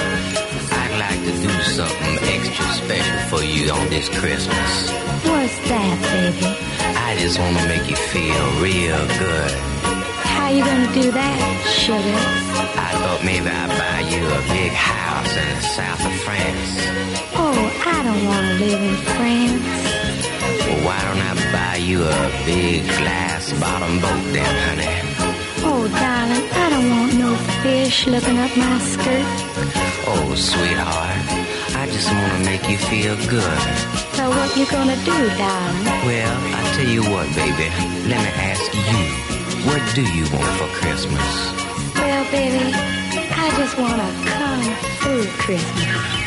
I'd 0.73 0.95
like 1.05 1.21
to 1.25 1.33
do 1.41 1.53
something 1.63 2.15
extra 2.33 2.65
special 2.81 3.19
for 3.31 3.41
you 3.43 3.71
on 3.71 3.89
this 3.89 4.09
Christmas. 4.09 4.91
What's 5.25 5.57
that, 5.69 5.95
baby? 6.11 6.90
I 7.11 7.17
just 7.17 7.37
want 7.39 7.57
to 7.57 7.67
make 7.67 7.89
you 7.89 7.95
feel 7.97 8.45
real 8.63 8.95
good. 9.19 9.51
How 10.31 10.47
you 10.47 10.63
gonna 10.63 10.93
do 10.93 11.11
that, 11.11 11.39
sugar? 11.67 12.19
I 12.87 12.91
thought 13.03 13.21
maybe 13.25 13.51
I'd 13.51 13.67
buy 13.67 13.99
you 14.07 14.23
a 14.23 14.41
big 14.47 14.71
house 14.71 15.35
in 15.35 15.47
the 15.59 15.61
south 15.75 16.05
of 16.07 16.15
France. 16.23 16.71
Oh, 17.35 17.59
I 17.83 17.99
don't 18.07 18.23
want 18.31 18.47
to 18.47 18.55
live 18.63 18.79
in 18.79 18.97
France. 19.11 19.67
Well, 20.63 20.79
why 20.87 20.99
don't 21.03 21.19
I 21.19 21.35
buy 21.51 21.75
you 21.83 21.99
a 21.99 22.31
big 22.47 22.87
glass 22.87 23.51
bottom 23.59 23.99
boat 23.99 24.23
then, 24.31 24.55
honey? 24.71 24.95
Oh, 25.67 25.83
darling, 25.91 26.47
I 26.63 26.65
don't 26.71 26.89
want 26.95 27.13
no 27.19 27.35
fish 27.59 28.07
looking 28.07 28.39
up 28.39 28.55
my 28.55 28.79
skirt. 28.79 29.27
Oh, 30.07 30.31
sweetheart, 30.33 31.40
just 32.01 32.13
want 32.15 32.33
to 32.33 32.49
make 32.49 32.67
you 32.67 32.77
feel 32.77 33.15
good. 33.29 33.61
So 34.13 34.27
what 34.29 34.57
you 34.57 34.65
gonna 34.65 34.95
do, 35.05 35.17
darling? 35.37 35.85
Well, 36.07 36.37
I 36.55 36.73
tell 36.75 36.87
you 36.87 37.03
what, 37.03 37.27
baby. 37.35 37.69
Let 38.09 38.19
me 38.25 38.31
ask 38.41 38.73
you, 38.73 39.01
what 39.69 39.81
do 39.93 40.01
you 40.01 40.23
want 40.33 40.51
for 40.57 40.67
Christmas? 40.81 41.53
Well, 41.95 42.25
baby, 42.31 42.73
I 42.73 43.53
just 43.55 43.77
want 43.77 44.01
a 44.01 44.09
kung 44.31 44.63
fu 44.97 45.27
Christmas. 45.43 46.20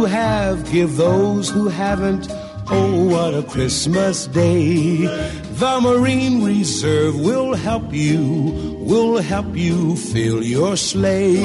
Who 0.00 0.06
have 0.06 0.72
give 0.72 0.96
those 0.96 1.50
who 1.50 1.68
haven't, 1.68 2.26
oh, 2.70 3.04
what 3.04 3.34
a 3.34 3.42
Christmas 3.42 4.26
day. 4.28 4.96
The 5.60 5.78
Marine 5.82 6.42
Reserve 6.42 7.20
will 7.20 7.52
help 7.54 7.92
you, 7.92 8.78
will 8.80 9.18
help 9.18 9.54
you 9.54 9.96
fill 9.96 10.42
your 10.42 10.78
sleigh 10.78 11.36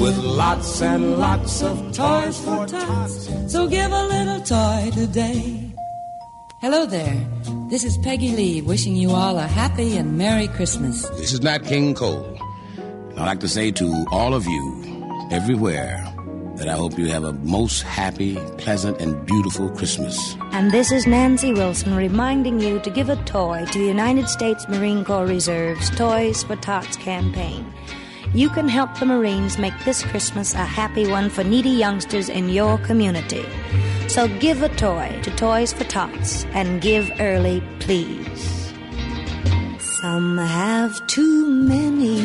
with 0.00 0.18
lots 0.18 0.82
and 0.82 1.18
lots 1.18 1.62
of 1.62 1.76
toys 1.92 2.40
for 2.40 2.66
tots. 2.66 3.30
So 3.46 3.68
give 3.68 3.92
a 3.92 4.04
little 4.08 4.40
toy 4.40 4.90
today. 4.92 5.72
Hello 6.60 6.84
there. 6.84 7.16
This 7.70 7.84
is 7.84 7.96
Peggy 7.98 8.32
Lee 8.34 8.60
wishing 8.60 8.96
you 8.96 9.10
all 9.10 9.38
a 9.38 9.46
happy 9.46 9.96
and 9.96 10.18
Merry 10.18 10.48
Christmas. 10.48 11.08
This 11.10 11.32
is 11.32 11.42
Nat 11.42 11.62
King 11.62 11.94
Cole. 11.94 12.26
I'd 13.10 13.26
like 13.26 13.40
to 13.40 13.48
say 13.48 13.70
to 13.70 14.04
all 14.10 14.34
of 14.34 14.46
you, 14.46 15.28
everywhere, 15.30 16.04
that 16.58 16.68
I 16.68 16.72
hope 16.72 16.98
you 16.98 17.06
have 17.06 17.24
a 17.24 17.32
most 17.32 17.82
happy, 17.82 18.34
pleasant, 18.58 19.00
and 19.00 19.24
beautiful 19.26 19.70
Christmas. 19.70 20.36
And 20.52 20.72
this 20.72 20.90
is 20.90 21.06
Nancy 21.06 21.52
Wilson 21.52 21.94
reminding 21.94 22.60
you 22.60 22.80
to 22.80 22.90
give 22.90 23.08
a 23.08 23.16
toy 23.24 23.64
to 23.64 23.78
the 23.78 23.86
United 23.86 24.28
States 24.28 24.68
Marine 24.68 25.04
Corps 25.04 25.26
Reserve's 25.26 25.88
Toys 25.90 26.42
for 26.42 26.56
Tots 26.56 26.96
campaign. 26.96 27.72
You 28.34 28.50
can 28.50 28.68
help 28.68 28.98
the 28.98 29.06
Marines 29.06 29.56
make 29.56 29.72
this 29.84 30.02
Christmas 30.02 30.52
a 30.54 30.58
happy 30.58 31.06
one 31.06 31.30
for 31.30 31.44
needy 31.44 31.70
youngsters 31.70 32.28
in 32.28 32.48
your 32.48 32.76
community. 32.78 33.46
So 34.08 34.26
give 34.38 34.62
a 34.62 34.68
toy 34.68 35.18
to 35.22 35.30
Toys 35.36 35.72
for 35.72 35.84
Tots 35.84 36.44
and 36.46 36.82
give 36.82 37.10
early, 37.20 37.62
please. 37.78 38.74
Some 40.00 40.38
have 40.38 41.06
too 41.06 41.48
many. 41.48 42.18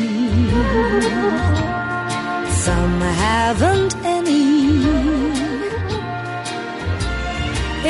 Some 2.64 2.98
haven't 2.98 3.94
any. 4.06 4.80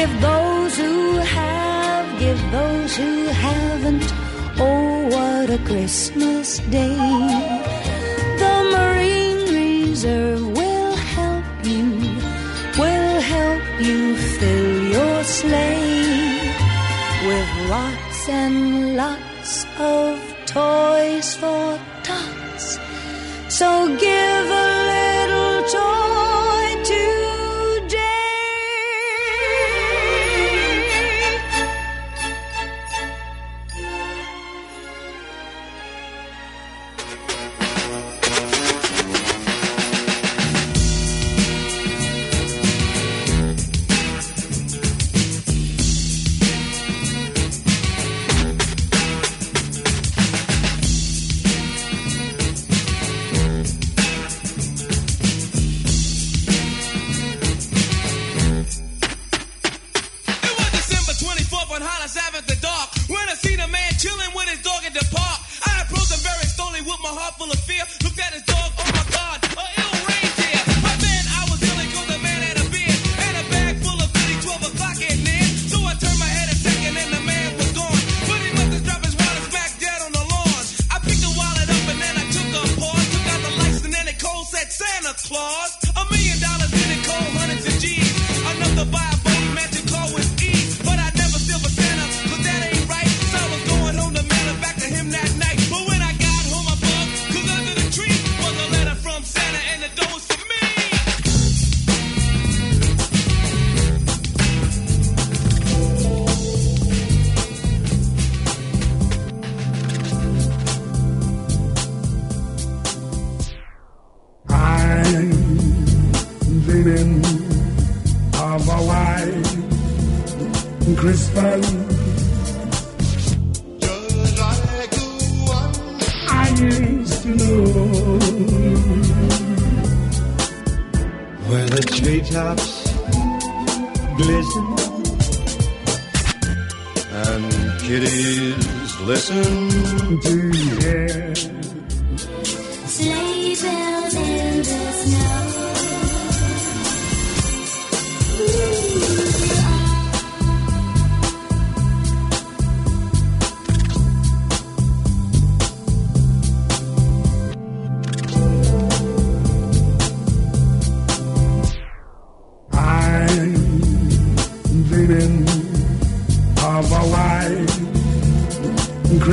If 0.03 0.11
those 0.21 0.77
who 0.77 1.19
have 1.19 2.19
give 2.19 2.41
those 2.51 2.97
who 2.97 3.27
haven't, 3.27 4.13
oh, 4.59 5.07
what 5.14 5.51
a 5.51 5.59
Christmas 5.64 6.59
day. 6.79 6.97
The 8.43 8.55
Marine 8.75 9.43
Reserve 9.62 10.45
will 10.59 10.97
help 11.14 11.45
you, 11.62 11.87
will 12.77 13.20
help 13.20 13.64
you 13.81 14.16
fill 14.16 14.89
your 14.97 15.22
sleigh 15.22 16.51
with 17.29 17.51
lots 17.70 18.29
and 18.29 18.97
lots 18.97 19.66
of 19.79 20.18
toys 20.47 21.37
for. 21.37 21.93
So 23.57 23.86
give 23.86 24.46
a 24.50 24.66
little 24.90 25.62
toy 25.70 25.93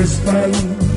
nesse 0.02 0.91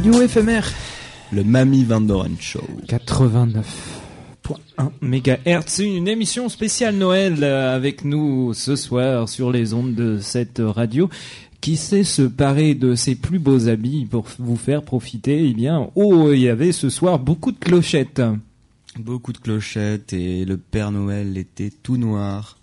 Radio 0.00 0.22
éphémère. 0.22 0.72
Le 1.30 1.44
Mamie 1.44 1.84
Van 1.84 2.00
Doren 2.00 2.34
Show. 2.40 2.66
89.1 2.88 3.60
MHz, 5.02 5.80
une 5.80 6.08
émission 6.08 6.48
spéciale 6.48 6.94
Noël 6.94 7.44
euh, 7.44 7.76
avec 7.76 8.06
nous 8.06 8.54
ce 8.54 8.76
soir 8.76 9.28
sur 9.28 9.52
les 9.52 9.74
ondes 9.74 9.94
de 9.94 10.18
cette 10.18 10.62
radio 10.64 11.10
qui 11.60 11.76
sait 11.76 12.04
se 12.04 12.22
parer 12.22 12.74
de 12.74 12.94
ses 12.94 13.14
plus 13.14 13.38
beaux 13.38 13.68
habits 13.68 14.06
pour 14.10 14.24
vous 14.38 14.56
faire 14.56 14.82
profiter? 14.82 15.46
Eh 15.46 15.52
bien, 15.52 15.90
oh, 15.96 16.32
il 16.32 16.40
y 16.40 16.48
avait 16.48 16.72
ce 16.72 16.88
soir 16.88 17.18
beaucoup 17.18 17.52
de 17.52 17.58
clochettes. 17.58 18.22
Beaucoup 18.98 19.34
de 19.34 19.38
clochettes 19.38 20.14
et 20.14 20.46
le 20.46 20.56
Père 20.56 20.92
Noël 20.92 21.36
était 21.36 21.72
tout 21.82 21.98
noir. 21.98 22.56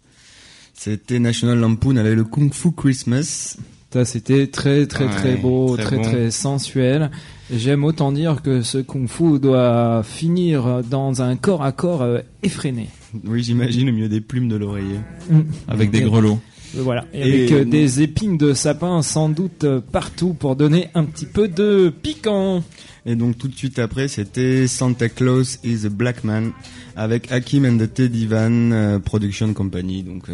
C'était 0.73 1.19
National 1.19 1.59
Lampoon 1.59 1.97
avec 1.97 2.15
le 2.15 2.23
Kung 2.23 2.51
Fu 2.51 2.71
Christmas. 2.71 3.57
Ça, 3.93 4.03
c'était 4.03 4.47
très 4.47 4.85
très 4.85 5.35
beau, 5.37 5.77
très 5.77 5.85
très 5.85 5.95
bon. 5.95 6.01
très 6.03 6.31
sensuel. 6.31 7.09
J'aime 7.53 7.85
autant 7.85 8.11
dire 8.11 8.41
que 8.41 8.61
ce 8.61 8.79
kung-fu 8.79 9.39
doit 9.39 10.03
finir 10.03 10.83
dans 10.83 11.21
un 11.21 11.37
corps 11.37 11.63
à 11.63 11.71
corps 11.71 12.01
euh, 12.01 12.19
effréné. 12.43 12.89
Oui, 13.25 13.41
j'imagine 13.41 13.89
au 13.89 13.93
milieu 13.93 14.09
des 14.09 14.19
plumes 14.19 14.49
de 14.49 14.57
l'oreiller. 14.57 14.99
Mm. 15.29 15.39
Avec 15.69 15.91
des 15.91 16.01
grelots. 16.01 16.39
Euh, 16.75 16.81
Voilà, 16.81 17.05
et, 17.13 17.21
avec 17.21 17.51
euh, 17.53 17.63
des 17.63 18.01
épines 18.01 18.37
de 18.37 18.53
sapin 18.53 19.01
sans 19.01 19.29
doute 19.29 19.65
partout 19.93 20.33
pour 20.33 20.57
donner 20.57 20.89
un 20.93 21.05
petit 21.05 21.25
peu 21.25 21.47
de 21.47 21.89
piquant. 21.89 22.61
Et 23.05 23.15
donc 23.15 23.37
tout 23.37 23.47
de 23.47 23.55
suite 23.55 23.79
après, 23.79 24.09
c'était 24.09 24.67
Santa 24.67 25.07
Claus 25.07 25.59
is 25.63 25.85
a 25.85 25.89
Black 25.89 26.25
Man 26.25 26.51
avec 26.97 27.31
Hakim 27.31 27.63
and 27.63 27.77
the 27.77 27.93
Teddy 27.93 28.25
Van 28.25 28.99
Production 28.99 29.53
Company. 29.53 30.03
Donc 30.03 30.25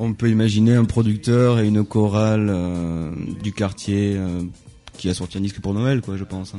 on 0.00 0.14
peut 0.14 0.30
imaginer 0.30 0.74
un 0.74 0.84
producteur 0.84 1.58
et 1.60 1.66
une 1.68 1.84
chorale 1.84 2.48
euh, 2.50 3.10
du 3.42 3.52
quartier 3.52 4.14
euh, 4.16 4.40
qui 4.96 5.08
a 5.10 5.14
sorti 5.14 5.38
un 5.38 5.40
disque 5.40 5.60
pour 5.60 5.74
Noël, 5.74 6.00
quoi, 6.00 6.16
je 6.16 6.24
pense. 6.24 6.54
hein. 6.54 6.58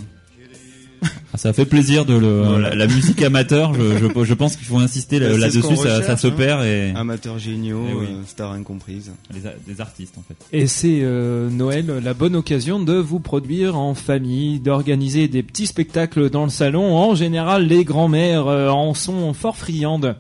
Ah, 1.33 1.37
Ça 1.37 1.53
fait 1.53 1.65
plaisir 1.65 2.03
de 2.05 2.13
le, 2.17 2.41
Voilà. 2.41 2.69
la, 2.71 2.75
la 2.75 2.87
musique 2.87 3.21
amateur. 3.21 3.73
Je, 3.73 3.97
je, 3.99 4.23
je 4.25 4.33
pense 4.33 4.57
qu'il 4.57 4.65
faut 4.65 4.79
insister 4.79 5.19
là- 5.19 5.27
c'est 5.29 5.35
ce 5.35 5.39
là-dessus. 5.39 5.61
qu'on 5.61 5.75
Ça, 5.77 5.83
ça 5.83 5.97
recherche, 5.99 6.21
se 6.21 6.27
hein. 6.27 6.31
perd 6.35 6.65
et 6.65 6.91
Amateurs 6.93 7.39
géniaux, 7.39 7.85
Eh 7.89 7.93
oui. 7.93 8.05
euh, 8.09 8.25
stars 8.25 8.51
incomprises. 8.51 9.11
les 9.33 9.47
a- 9.47 9.53
des 9.65 9.79
artistes 9.79 10.15
en 10.17 10.23
fait. 10.27 10.35
Et 10.51 10.67
c'est 10.67 10.99
euh, 11.01 11.49
Noël 11.49 11.85
la 12.03 12.13
bonne 12.13 12.35
occasion 12.35 12.81
de 12.83 12.95
vous 12.95 13.21
produire 13.21 13.77
en 13.77 13.93
famille, 13.93 14.59
d'organiser 14.59 15.29
des 15.29 15.41
petits 15.43 15.67
spectacles 15.67 16.29
dans 16.29 16.43
le 16.43 16.49
salon. 16.49 16.93
En 16.97 17.15
général, 17.15 17.65
les 17.67 17.85
grands-mères 17.85 18.47
euh, 18.47 18.67
en 18.69 18.93
sont 18.93 19.33
fort 19.33 19.55
friandes. 19.55 20.17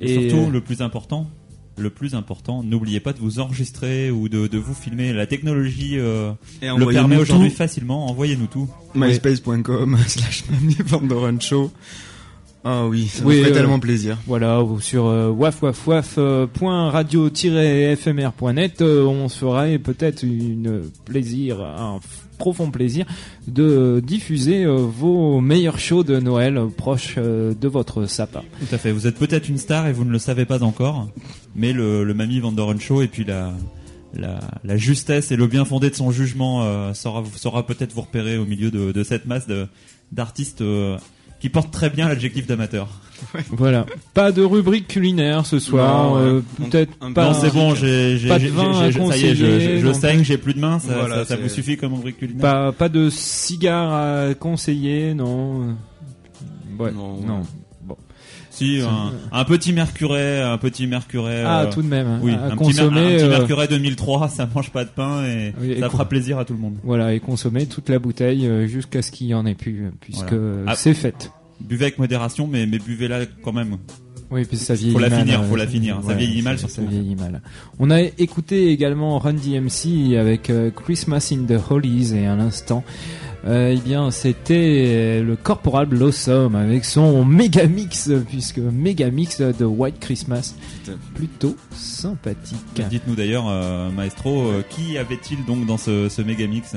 Et 0.00 0.28
surtout, 0.28 0.48
euh, 0.48 0.50
le 0.50 0.60
plus 0.60 0.82
important, 0.82 1.26
le 1.80 1.90
plus 1.90 2.14
important, 2.14 2.62
n'oubliez 2.62 3.00
pas 3.00 3.12
de 3.12 3.18
vous 3.18 3.40
enregistrer 3.40 4.10
ou 4.10 4.28
de, 4.28 4.46
de 4.46 4.58
vous 4.58 4.74
filmer. 4.74 5.12
La 5.12 5.26
technologie 5.26 5.98
euh, 5.98 6.32
Et 6.62 6.68
le 6.68 6.86
permet 6.86 7.16
aujourd'hui 7.16 7.50
facilement. 7.50 8.06
Envoyez-nous 8.08 8.46
tout. 8.46 8.68
myspace.com 8.94 9.98
slash 10.06 10.44
Show. 11.40 11.70
Ah 12.64 12.86
oui, 12.86 13.06
ça 13.06 13.24
Oui, 13.24 13.38
me 13.38 13.44
fait 13.44 13.50
euh, 13.50 13.54
tellement 13.54 13.78
plaisir. 13.78 14.18
Voilà, 14.26 14.62
sur 14.80 15.06
euh, 15.06 15.30
waf 15.30 15.62
waf 15.62 15.86
waf 15.86 16.14
euh, 16.18 16.46
point 16.46 16.90
radio 16.90 17.28
fmr.net, 17.30 18.80
euh, 18.82 19.04
on 19.04 19.28
se 19.28 19.38
fera 19.38 19.66
peut-être 19.82 20.22
une 20.24 20.82
plaisir, 21.04 21.60
un 21.62 22.00
profond 22.38 22.70
plaisir 22.70 23.06
de 23.46 24.00
diffuser 24.04 24.64
euh, 24.64 24.76
vos 24.76 25.40
meilleurs 25.40 25.78
shows 25.78 26.04
de 26.04 26.18
Noël 26.20 26.56
euh, 26.56 26.66
proches 26.66 27.14
euh, 27.18 27.54
de 27.60 27.68
votre 27.68 28.06
sapin. 28.06 28.42
Tout 28.60 28.74
à 28.74 28.78
fait. 28.78 28.92
Vous 28.92 29.06
êtes 29.06 29.16
peut-être 29.18 29.48
une 29.48 29.58
star 29.58 29.86
et 29.86 29.92
vous 29.92 30.04
ne 30.04 30.10
le 30.10 30.18
savez 30.18 30.44
pas 30.44 30.62
encore, 30.62 31.08
mais 31.54 31.72
le, 31.72 32.04
le 32.04 32.14
Mamie 32.14 32.40
Van 32.40 32.52
Doren 32.52 32.80
Show 32.80 33.02
et 33.02 33.08
puis 33.08 33.24
la, 33.24 33.52
la, 34.14 34.40
la 34.64 34.76
justesse 34.76 35.30
et 35.32 35.36
le 35.36 35.46
bien 35.46 35.64
fondé 35.64 35.90
de 35.90 35.94
son 35.94 36.10
jugement 36.10 36.62
euh, 36.64 36.92
saura, 36.94 37.22
saura 37.36 37.66
peut-être 37.66 37.92
vous 37.92 38.02
repérer 38.02 38.38
au 38.38 38.44
milieu 38.44 38.70
de, 38.70 38.92
de 38.92 39.02
cette 39.04 39.26
masse 39.26 39.46
d'artistes 40.12 40.60
euh, 40.60 40.96
qui 41.40 41.48
porte 41.48 41.70
très 41.72 41.90
bien 41.90 42.08
l'adjectif 42.08 42.46
d'amateur. 42.46 42.88
Voilà. 43.50 43.84
Pas 44.14 44.30
de 44.32 44.42
rubrique 44.42 44.86
culinaire 44.88 45.44
ce 45.44 45.58
soir. 45.58 46.10
Non, 46.10 46.16
euh, 46.18 46.40
Peut-être 46.56 46.92
un- 47.00 47.12
pas. 47.12 47.24
non, 47.26 47.34
c'est 47.34 47.52
bon, 47.52 47.74
j'ai, 47.74 48.16
j'ai, 48.16 48.28
pas 48.28 48.38
de 48.38 48.44
j'ai- 48.44 48.50
vin 48.50 48.72
j'ai- 48.74 48.78
à 48.80 48.90
j'ai- 48.90 49.06
ça 49.06 49.16
y 49.16 49.24
est, 49.26 49.34
je, 49.34 49.78
je, 49.80 49.86
non 49.86 49.94
saigne, 49.94 50.16
plus. 50.18 50.24
j'ai 50.24 50.38
plus 50.38 50.54
de 50.54 50.60
main, 50.60 50.78
ça, 50.78 50.94
Voilà, 50.94 51.14
ça, 51.16 51.24
ça 51.24 51.36
c'est- 51.36 51.42
vous 51.42 51.48
suffit 51.48 51.76
comme 51.76 51.94
rubrique 51.94 52.18
culinaire 52.18 52.40
Pas, 52.42 52.72
pas 52.72 52.88
de 52.88 53.10
cigare 53.10 53.92
à 53.92 54.34
conseiller, 54.34 55.14
non. 55.14 55.76
Ouais, 56.78 56.92
non. 56.92 57.14
Bon. 57.16 57.42
Si, 58.58 58.80
un, 58.80 59.12
un 59.32 59.44
petit 59.44 59.72
mercuret, 59.72 60.40
un 60.42 60.58
petit 60.58 60.86
mercuret. 60.86 61.42
Ah, 61.46 61.62
euh, 61.62 61.70
tout 61.72 61.82
de 61.82 61.88
même, 61.88 62.06
hein, 62.06 62.20
Oui, 62.22 62.32
à 62.32 62.44
un, 62.44 62.48
petit, 62.50 62.56
consommer, 62.56 62.90
mer- 63.00 63.06
un 63.10 63.16
petit 63.16 63.24
euh, 63.24 63.28
mercuret 63.38 63.68
2003, 63.68 64.28
ça 64.28 64.48
mange 64.54 64.70
pas 64.70 64.84
de 64.84 64.90
pain 64.90 65.24
et 65.24 65.54
Oui, 65.60 65.72
et 65.72 65.80
ça 65.80 65.90
fera 65.90 66.08
plaisir 66.08 66.38
à 66.38 66.44
tout 66.44 66.52
le 66.54 66.58
monde. 66.60 66.76
Voilà, 66.84 67.14
et 67.14 67.20
consommer 67.20 67.66
toute 67.66 67.88
la 67.88 67.98
bouteille 67.98 68.46
euh, 68.46 68.66
jusqu'à 68.66 69.02
ce 69.02 69.10
qu'il 69.10 69.26
y 69.28 69.34
en 69.34 69.46
ait 69.46 69.54
plus, 69.54 69.86
euh, 69.86 69.90
puisque 70.00 70.32
Voilà. 70.32 70.62
Ah, 70.72 70.74
c'est 70.76 70.94
fait. 70.94 71.30
Buvez 71.60 71.86
avec 71.86 71.98
modération, 71.98 72.46
mais, 72.46 72.66
mais 72.66 72.78
buvez-la 72.78 73.26
quand 73.42 73.52
même. 73.52 73.78
Oui, 74.30 74.44
puis 74.44 74.56
ça 74.58 74.74
vieillit 74.74 74.92
Faut 74.92 74.98
la 74.98 75.08
mal, 75.08 75.20
finir, 75.20 75.40
euh, 75.40 75.44
faut 75.44 75.56
la 75.56 75.66
finir. 75.66 76.00
Ça 76.02 76.08
ouais, 76.08 76.14
vieillit 76.16 76.42
mal 76.42 76.58
ça- 76.58 76.68
surtout. 76.68 76.82
Ça 76.86 76.90
vieillit 76.90 77.16
mal. 77.16 77.40
On 77.78 77.90
a 77.90 78.00
écouté 78.02 78.68
également 78.70 79.18
Run 79.18 79.34
DMC 79.34 80.16
avec 80.18 80.50
euh, 80.50 80.70
Christmas 80.70 81.30
in 81.32 81.44
the 81.46 81.58
Hollies 81.70 82.14
et 82.14 82.26
à 82.26 82.36
l'instant, 82.36 82.84
euh, 83.46 83.74
eh 83.74 83.80
bien, 83.80 84.10
c'était 84.10 85.22
le 85.22 85.36
Corporal 85.36 85.86
Blossom 85.86 86.54
avec 86.56 86.84
son 86.84 87.24
méga 87.24 87.66
mix, 87.66 88.08
euh, 88.10 88.22
puisque 88.28 88.58
méga 88.58 89.10
mix 89.10 89.40
de 89.40 89.64
White 89.64 89.98
Christmas, 90.00 90.54
plutôt 91.14 91.56
sympathique. 91.74 92.58
Dites-nous 92.90 93.14
d'ailleurs, 93.14 93.46
euh, 93.48 93.90
Maestro, 93.90 94.48
euh, 94.48 94.62
qui 94.68 94.98
avait-il 94.98 95.44
donc 95.46 95.66
dans 95.66 95.78
ce, 95.78 96.08
ce 96.08 96.20
méga 96.22 96.46
mix 96.46 96.74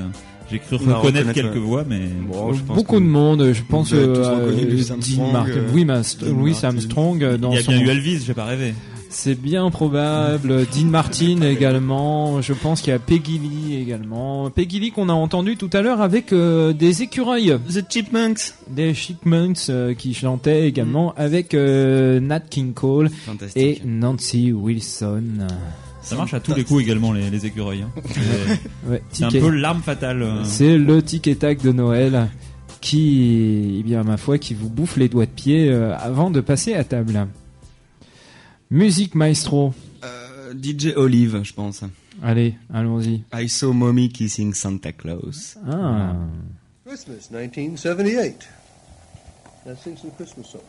J'ai 0.52 0.58
cru 0.58 0.76
reconnaître 0.76 1.00
reconnaître, 1.00 1.32
quelques 1.32 1.54
ouais. 1.54 1.60
voix, 1.60 1.84
mais 1.88 2.00
Bon, 2.28 2.52
je 2.52 2.62
pense 2.62 2.76
Beaucoup 2.76 2.96
que 2.98 3.02
de 3.02 3.08
monde, 3.08 3.52
je 3.52 3.62
pense 3.62 3.88
tous 3.88 3.96
euh, 3.96 4.50
Louis 4.68 4.90
Armstrong, 4.90 5.48
euh, 5.48 6.30
Louis. 6.30 6.56
Armstrong 6.62 7.22
euh, 7.24 7.38
dans 7.38 7.50
il 7.52 7.56
y 7.56 7.58
a 7.58 7.62
son 7.62 7.72
bien 7.72 7.80
eu 7.80 7.88
Elvis, 7.88 8.22
j'ai 8.26 8.34
pas 8.34 8.44
rêvé. 8.44 8.74
C'est 9.12 9.38
bien 9.38 9.70
probable. 9.70 10.66
Dean 10.74 10.86
Martin 10.86 11.40
également. 11.42 12.40
Je 12.40 12.54
pense 12.54 12.80
qu'il 12.80 12.92
y 12.92 12.96
a 12.96 12.98
Peggy 12.98 13.38
Lee 13.38 13.76
également. 13.80 14.48
Peggy 14.50 14.80
Lee 14.80 14.90
qu'on 14.90 15.10
a 15.10 15.12
entendu 15.12 15.56
tout 15.56 15.68
à 15.74 15.82
l'heure 15.82 16.00
avec 16.00 16.32
euh, 16.32 16.72
des 16.72 17.02
écureuils. 17.02 17.56
The 17.68 17.84
Chipmunks. 17.88 18.54
Des 18.68 18.94
Chipmunks 18.94 19.68
euh, 19.68 19.94
qui 19.94 20.14
chantaient 20.14 20.66
également 20.66 21.14
avec 21.16 21.52
euh, 21.52 22.20
Nat 22.20 22.40
King 22.40 22.72
Cole 22.72 23.10
et 23.54 23.80
Nancy 23.84 24.50
Wilson. 24.50 25.46
Ça 26.02 26.16
marche 26.16 26.34
à 26.34 26.40
tous 26.40 26.54
les 26.54 26.64
coups 26.64 26.82
également, 26.82 27.12
les, 27.12 27.30
les 27.30 27.46
écureuils. 27.46 27.82
hein. 27.82 27.90
C'est 28.12 28.88
Ouais, 28.90 29.02
c'est 29.12 29.24
un 29.24 29.30
peu 29.30 29.48
l'arme 29.50 29.82
fatale. 29.82 30.22
euh. 30.22 30.44
C'est 30.44 30.76
le 30.76 31.02
tic 31.02 31.26
et 31.28 31.36
tac 31.36 31.62
de 31.62 31.70
Noël 31.72 32.28
qui, 32.80 33.76
eh 33.78 33.82
bien, 33.84 34.02
ma 34.02 34.16
foi, 34.16 34.38
qui 34.38 34.54
vous 34.54 34.68
bouffe 34.68 34.96
les 34.96 35.08
doigts 35.08 35.26
de 35.26 35.30
pied 35.30 35.70
euh, 35.70 35.96
avant 35.96 36.30
de 36.30 36.40
passer 36.40 36.74
à 36.74 36.82
table. 36.82 37.28
Musique 38.70 39.14
maestro. 39.14 39.72
Euh, 40.04 40.52
DJ 40.60 40.92
Olive, 40.96 41.40
je 41.44 41.52
pense. 41.52 41.84
Allez, 42.22 42.54
allons-y. 42.72 43.22
I 43.32 43.48
saw 43.48 43.72
mommy 43.72 44.08
kissing 44.08 44.52
Santa 44.54 44.92
Claus. 44.92 45.56
Ah. 45.70 46.14
Christmas, 46.84 47.30
1978. 47.30 48.34
Now 49.66 49.74
sing 49.76 49.96
some 49.96 50.10
Christmas 50.16 50.44
songs. 50.50 50.62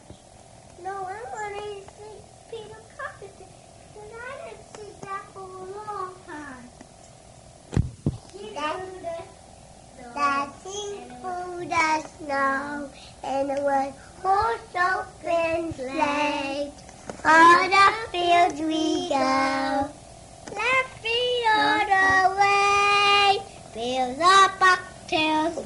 The 8.63 10.05
dancing 10.15 11.11
through 11.19 11.67
the 11.67 11.99
snow 12.17 12.89
and 13.21 13.49
the 13.49 13.61
one 13.61 13.93
horse 14.21 14.61
open 14.73 15.73
sleigh. 15.73 16.71
On 17.25 17.69
the 17.69 17.87
fields 18.09 18.61
we 18.61 19.09
go, 19.09 19.91
laughing 20.55 21.43
all 21.53 21.83
the 21.91 22.35
way. 22.39 23.39
Fields 23.73 24.21
of 24.21 24.47
bucktails, 24.61 25.57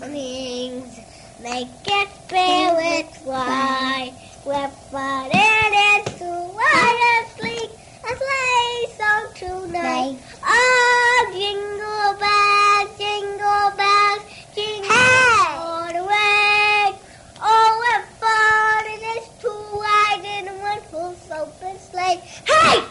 wings, 0.00 0.98
make 1.42 1.68
it 1.86 2.08
fill 2.26 2.74
with 2.76 3.22
wine. 3.26 4.14
And 4.46 5.74
it's 5.74 6.20
what 6.20 6.96
asleep, 7.20 7.70
a 8.10 8.16
sleigh 8.16 8.86
song 8.98 9.26
tonight. 9.34 10.18
Oh, 10.42 11.30
jingle 11.32 12.14
bells, 12.18 12.98
jingle 12.98 13.70
bells, 13.76 14.22
jingle 14.54 14.90
all 14.90 15.86
the 15.92 16.04
way. 16.04 16.98
Oh, 17.40 17.70
what 17.82 18.02
fun 18.18 18.84
it 18.94 19.02
is 19.16 19.28
to 19.42 19.50
ride 19.78 20.24
in 20.24 20.48
a 20.48 20.54
horse 20.90 21.30
open 21.30 21.78
sleigh. 21.78 22.20
Hey! 22.44 22.89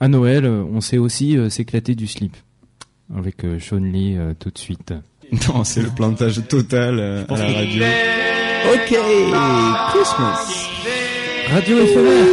à 0.00 0.08
Noël, 0.08 0.44
euh, 0.44 0.64
on 0.72 0.80
sait 0.80 0.98
aussi 0.98 1.36
euh, 1.36 1.48
s'éclater 1.50 1.94
du 1.94 2.06
slip 2.06 2.36
avec 3.14 3.44
euh, 3.44 3.58
Sean 3.58 3.78
Lee 3.78 4.16
tout 4.38 4.50
de 4.50 4.58
suite. 4.58 4.94
Non, 5.46 5.62
c'est 5.62 5.82
le 5.82 5.90
plantage 5.90 6.40
total 6.48 6.98
à 7.28 7.36
la 7.36 7.52
radio. 7.52 7.84
Ok, 8.72 8.96
Christmas. 9.92 10.70
Radio 11.50 11.78
éphémère 11.80 12.24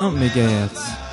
89.1 0.00 0.12
MHz. 0.12 1.11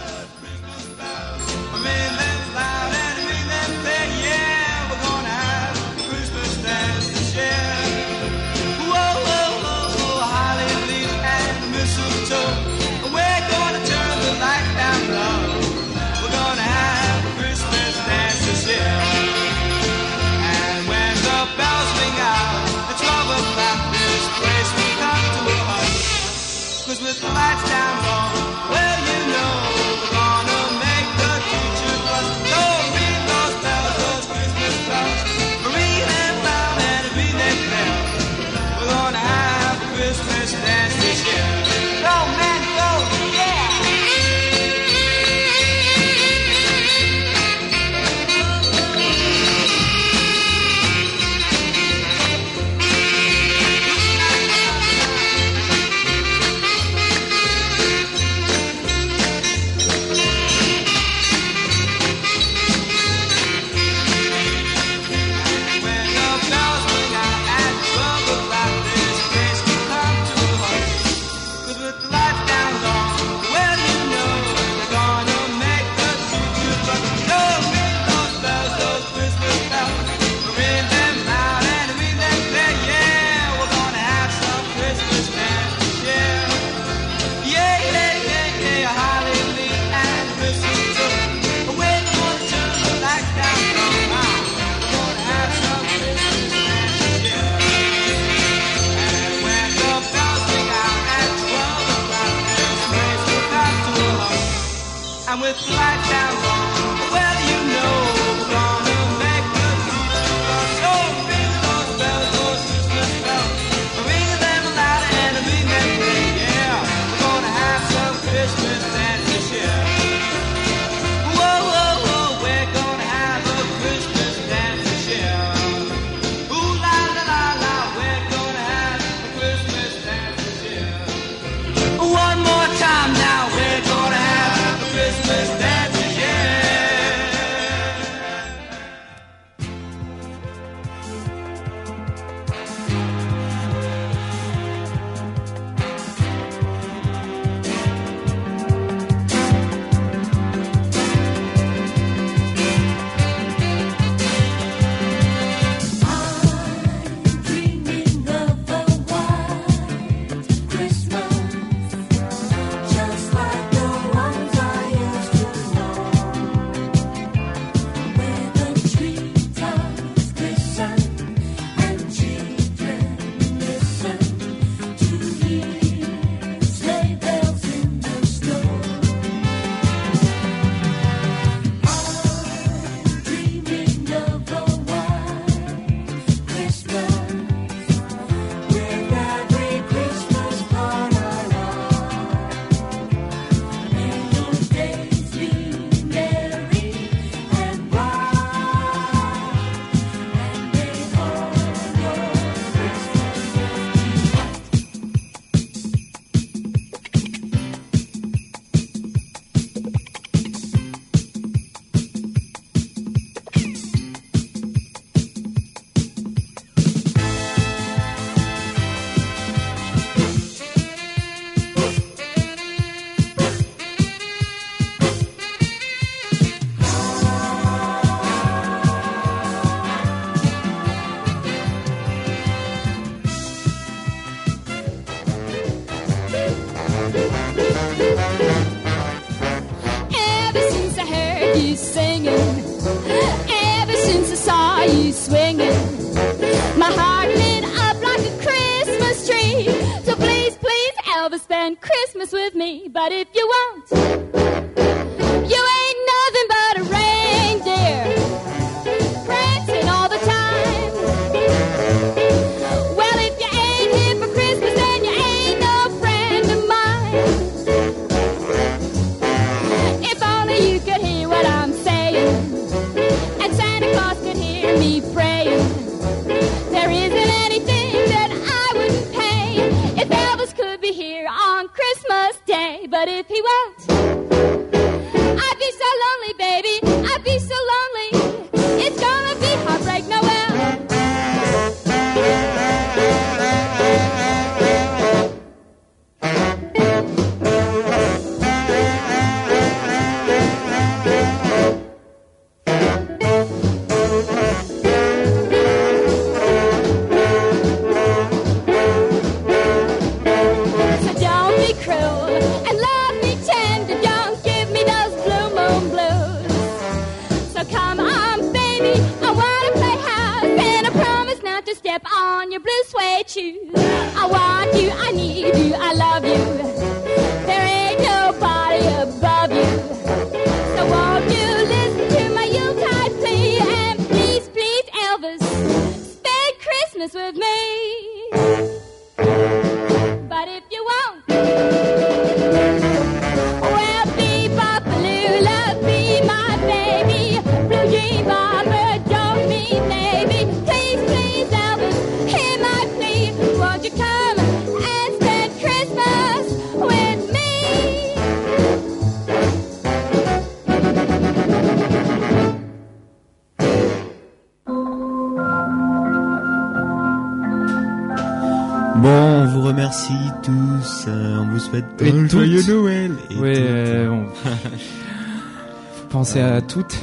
À 376.20 376.62
toutes. 376.62 377.00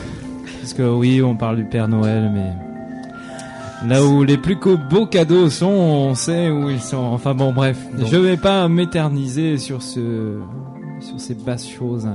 Parce 0.61 0.75
que 0.75 0.83
oui, 0.83 1.23
on 1.23 1.37
parle 1.37 1.57
du 1.57 1.65
Père 1.65 1.89
Noël, 1.89 2.31
mais 2.35 2.53
là 3.89 4.05
où 4.05 4.25
les 4.25 4.37
plus 4.37 4.59
beaux 4.91 5.07
cadeaux 5.07 5.49
sont, 5.49 5.67
on 5.67 6.15
sait 6.15 6.51
où 6.51 6.69
ils 6.69 6.83
sont. 6.83 6.99
Enfin 6.99 7.35
bon, 7.35 7.53
bref. 7.53 7.79
Je 7.99 8.17
vais 8.17 8.37
pas 8.37 8.69
m'éterniser 8.69 9.57
sur 9.57 9.81
ce, 9.81 10.39
sur 11.01 11.19
ces 11.19 11.35
basses 11.35 11.67
choses. 11.67 12.07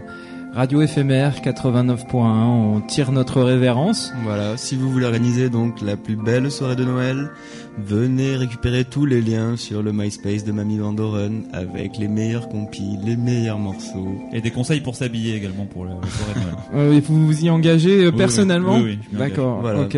Radio 0.54 0.82
éphémère 0.82 1.40
89.1, 1.42 2.16
on 2.18 2.82
tire 2.82 3.14
notre 3.14 3.42
révérence. 3.42 4.12
Voilà, 4.24 4.58
si 4.58 4.76
vous 4.76 4.92
voulez 4.92 5.06
organiser 5.06 5.50
donc 5.50 5.80
la 5.82 5.96
plus 5.96 6.18
belle 6.18 6.52
soirée 6.52 6.76
de 6.76 6.84
Noël, 6.84 7.30
venez 7.78 8.36
récupérer 8.36 8.84
tous 8.84 9.06
les 9.06 9.22
liens 9.22 9.56
sur 9.56 9.82
le 9.82 9.94
MySpace 9.94 10.44
de 10.44 10.52
Mamie 10.52 10.78
Van 10.78 10.92
Doren 10.92 11.44
avec 11.54 11.98
les 11.98 12.10
meilleurs 12.10 12.50
compis, 12.50 12.98
les 13.02 13.16
meilleurs 13.16 13.60
morceaux. 13.60 14.14
Et 14.34 14.42
des 14.42 14.52
conseils 14.52 14.82
pour 14.82 14.96
s'habiller 14.96 15.36
également 15.36 15.66
pour 15.68 15.86
le, 15.86 15.92
la 15.92 16.08
soirée 16.10 16.34
de 16.36 16.40
Noël. 16.40 16.56
Euh, 16.74 16.94
et 16.98 17.00
vous 17.00 17.26
vous 17.26 17.46
y 17.46 17.50
engagez 17.50 18.04
euh, 18.06 18.12
Oui, 18.12 18.18
personnellement 18.18 18.76
oui, 18.76 18.82
oui, 18.84 19.00
engage. 19.16 19.20
D'accord, 19.30 19.62
Voilà. 19.62 19.82
ok. 19.82 19.98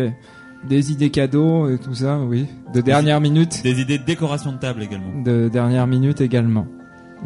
Des 0.68 0.92
idées 0.92 1.10
cadeaux 1.10 1.68
et 1.68 1.78
tout 1.78 1.94
ça, 1.94 2.18
oui. 2.18 2.46
De 2.72 2.80
dernière 2.80 3.20
minute. 3.20 3.60
Des 3.64 3.80
idées 3.80 3.98
de 3.98 4.04
décoration 4.04 4.52
de 4.52 4.58
table 4.58 4.82
également. 4.84 5.20
de 5.22 5.48
dernière 5.52 5.86
minute 5.88 6.20
également. 6.20 6.66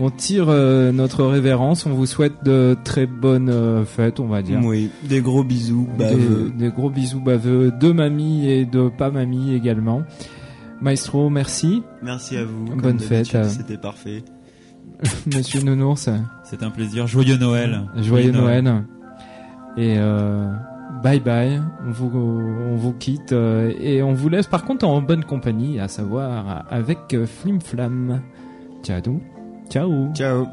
On 0.00 0.10
tire 0.10 0.46
euh, 0.48 0.92
notre 0.92 1.24
révérence, 1.24 1.84
on 1.86 1.90
vous 1.92 2.06
souhaite 2.06 2.44
de 2.44 2.76
très 2.84 3.06
bonnes 3.06 3.48
euh, 3.48 3.84
fêtes, 3.84 4.20
on 4.20 4.26
va 4.28 4.42
dire. 4.42 4.60
Oui, 4.62 4.90
des 5.08 5.20
gros 5.20 5.42
bisous 5.42 5.88
baveux. 5.98 6.52
Des, 6.56 6.66
des 6.66 6.70
gros 6.70 6.90
bisous 6.90 7.20
baveux 7.20 7.72
de 7.72 7.90
mamie 7.90 8.48
et 8.48 8.64
de 8.64 8.88
pas 8.88 9.10
mamie 9.10 9.54
également. 9.54 10.02
Maestro, 10.80 11.30
merci. 11.30 11.82
Merci 12.02 12.36
à 12.36 12.44
vous. 12.44 12.66
Bonne 12.66 12.80
comme 12.80 12.98
fête. 13.00 13.34
euh, 13.34 13.44
C'était 13.48 13.76
parfait. 13.78 14.22
Monsieur 15.34 15.62
Nounours, 15.62 16.08
C'est 16.44 16.62
un 16.62 16.70
plaisir. 16.70 17.06
Joyeux 17.08 17.36
Noël. 17.36 17.80
joyeux 17.96 18.30
Noël. 18.32 18.84
Et 19.76 19.96
bye 21.02 21.20
bye, 21.20 21.60
on 21.86 21.90
vous, 21.90 22.10
on 22.16 22.76
vous 22.76 22.92
quitte 22.92 23.32
et 23.32 24.02
on 24.02 24.12
vous 24.14 24.28
laisse 24.28 24.46
par 24.48 24.64
contre 24.64 24.86
en 24.86 25.00
bonne 25.02 25.24
compagnie, 25.24 25.78
à 25.78 25.86
savoir 25.88 26.64
avec 26.70 27.16
Flim 27.26 27.60
Flam. 27.60 28.22
Ciao. 28.82 29.20
Ciao. 29.70 30.12
Ciao. 30.14 30.46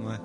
Ouais. 0.00 0.18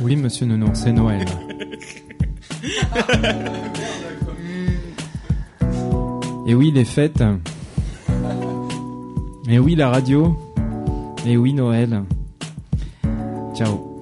Oui, 0.00 0.16
monsieur 0.16 0.46
Nounours, 0.46 0.80
c'est 0.80 0.92
Noël. 0.92 1.26
Et 6.46 6.54
oui, 6.54 6.70
les 6.70 6.84
fêtes. 6.84 7.22
Et 9.48 9.58
oui, 9.58 9.74
la 9.74 9.90
radio. 9.90 10.38
Et 11.26 11.36
oui, 11.36 11.52
Noël. 11.52 12.04
Ciao. 13.56 13.95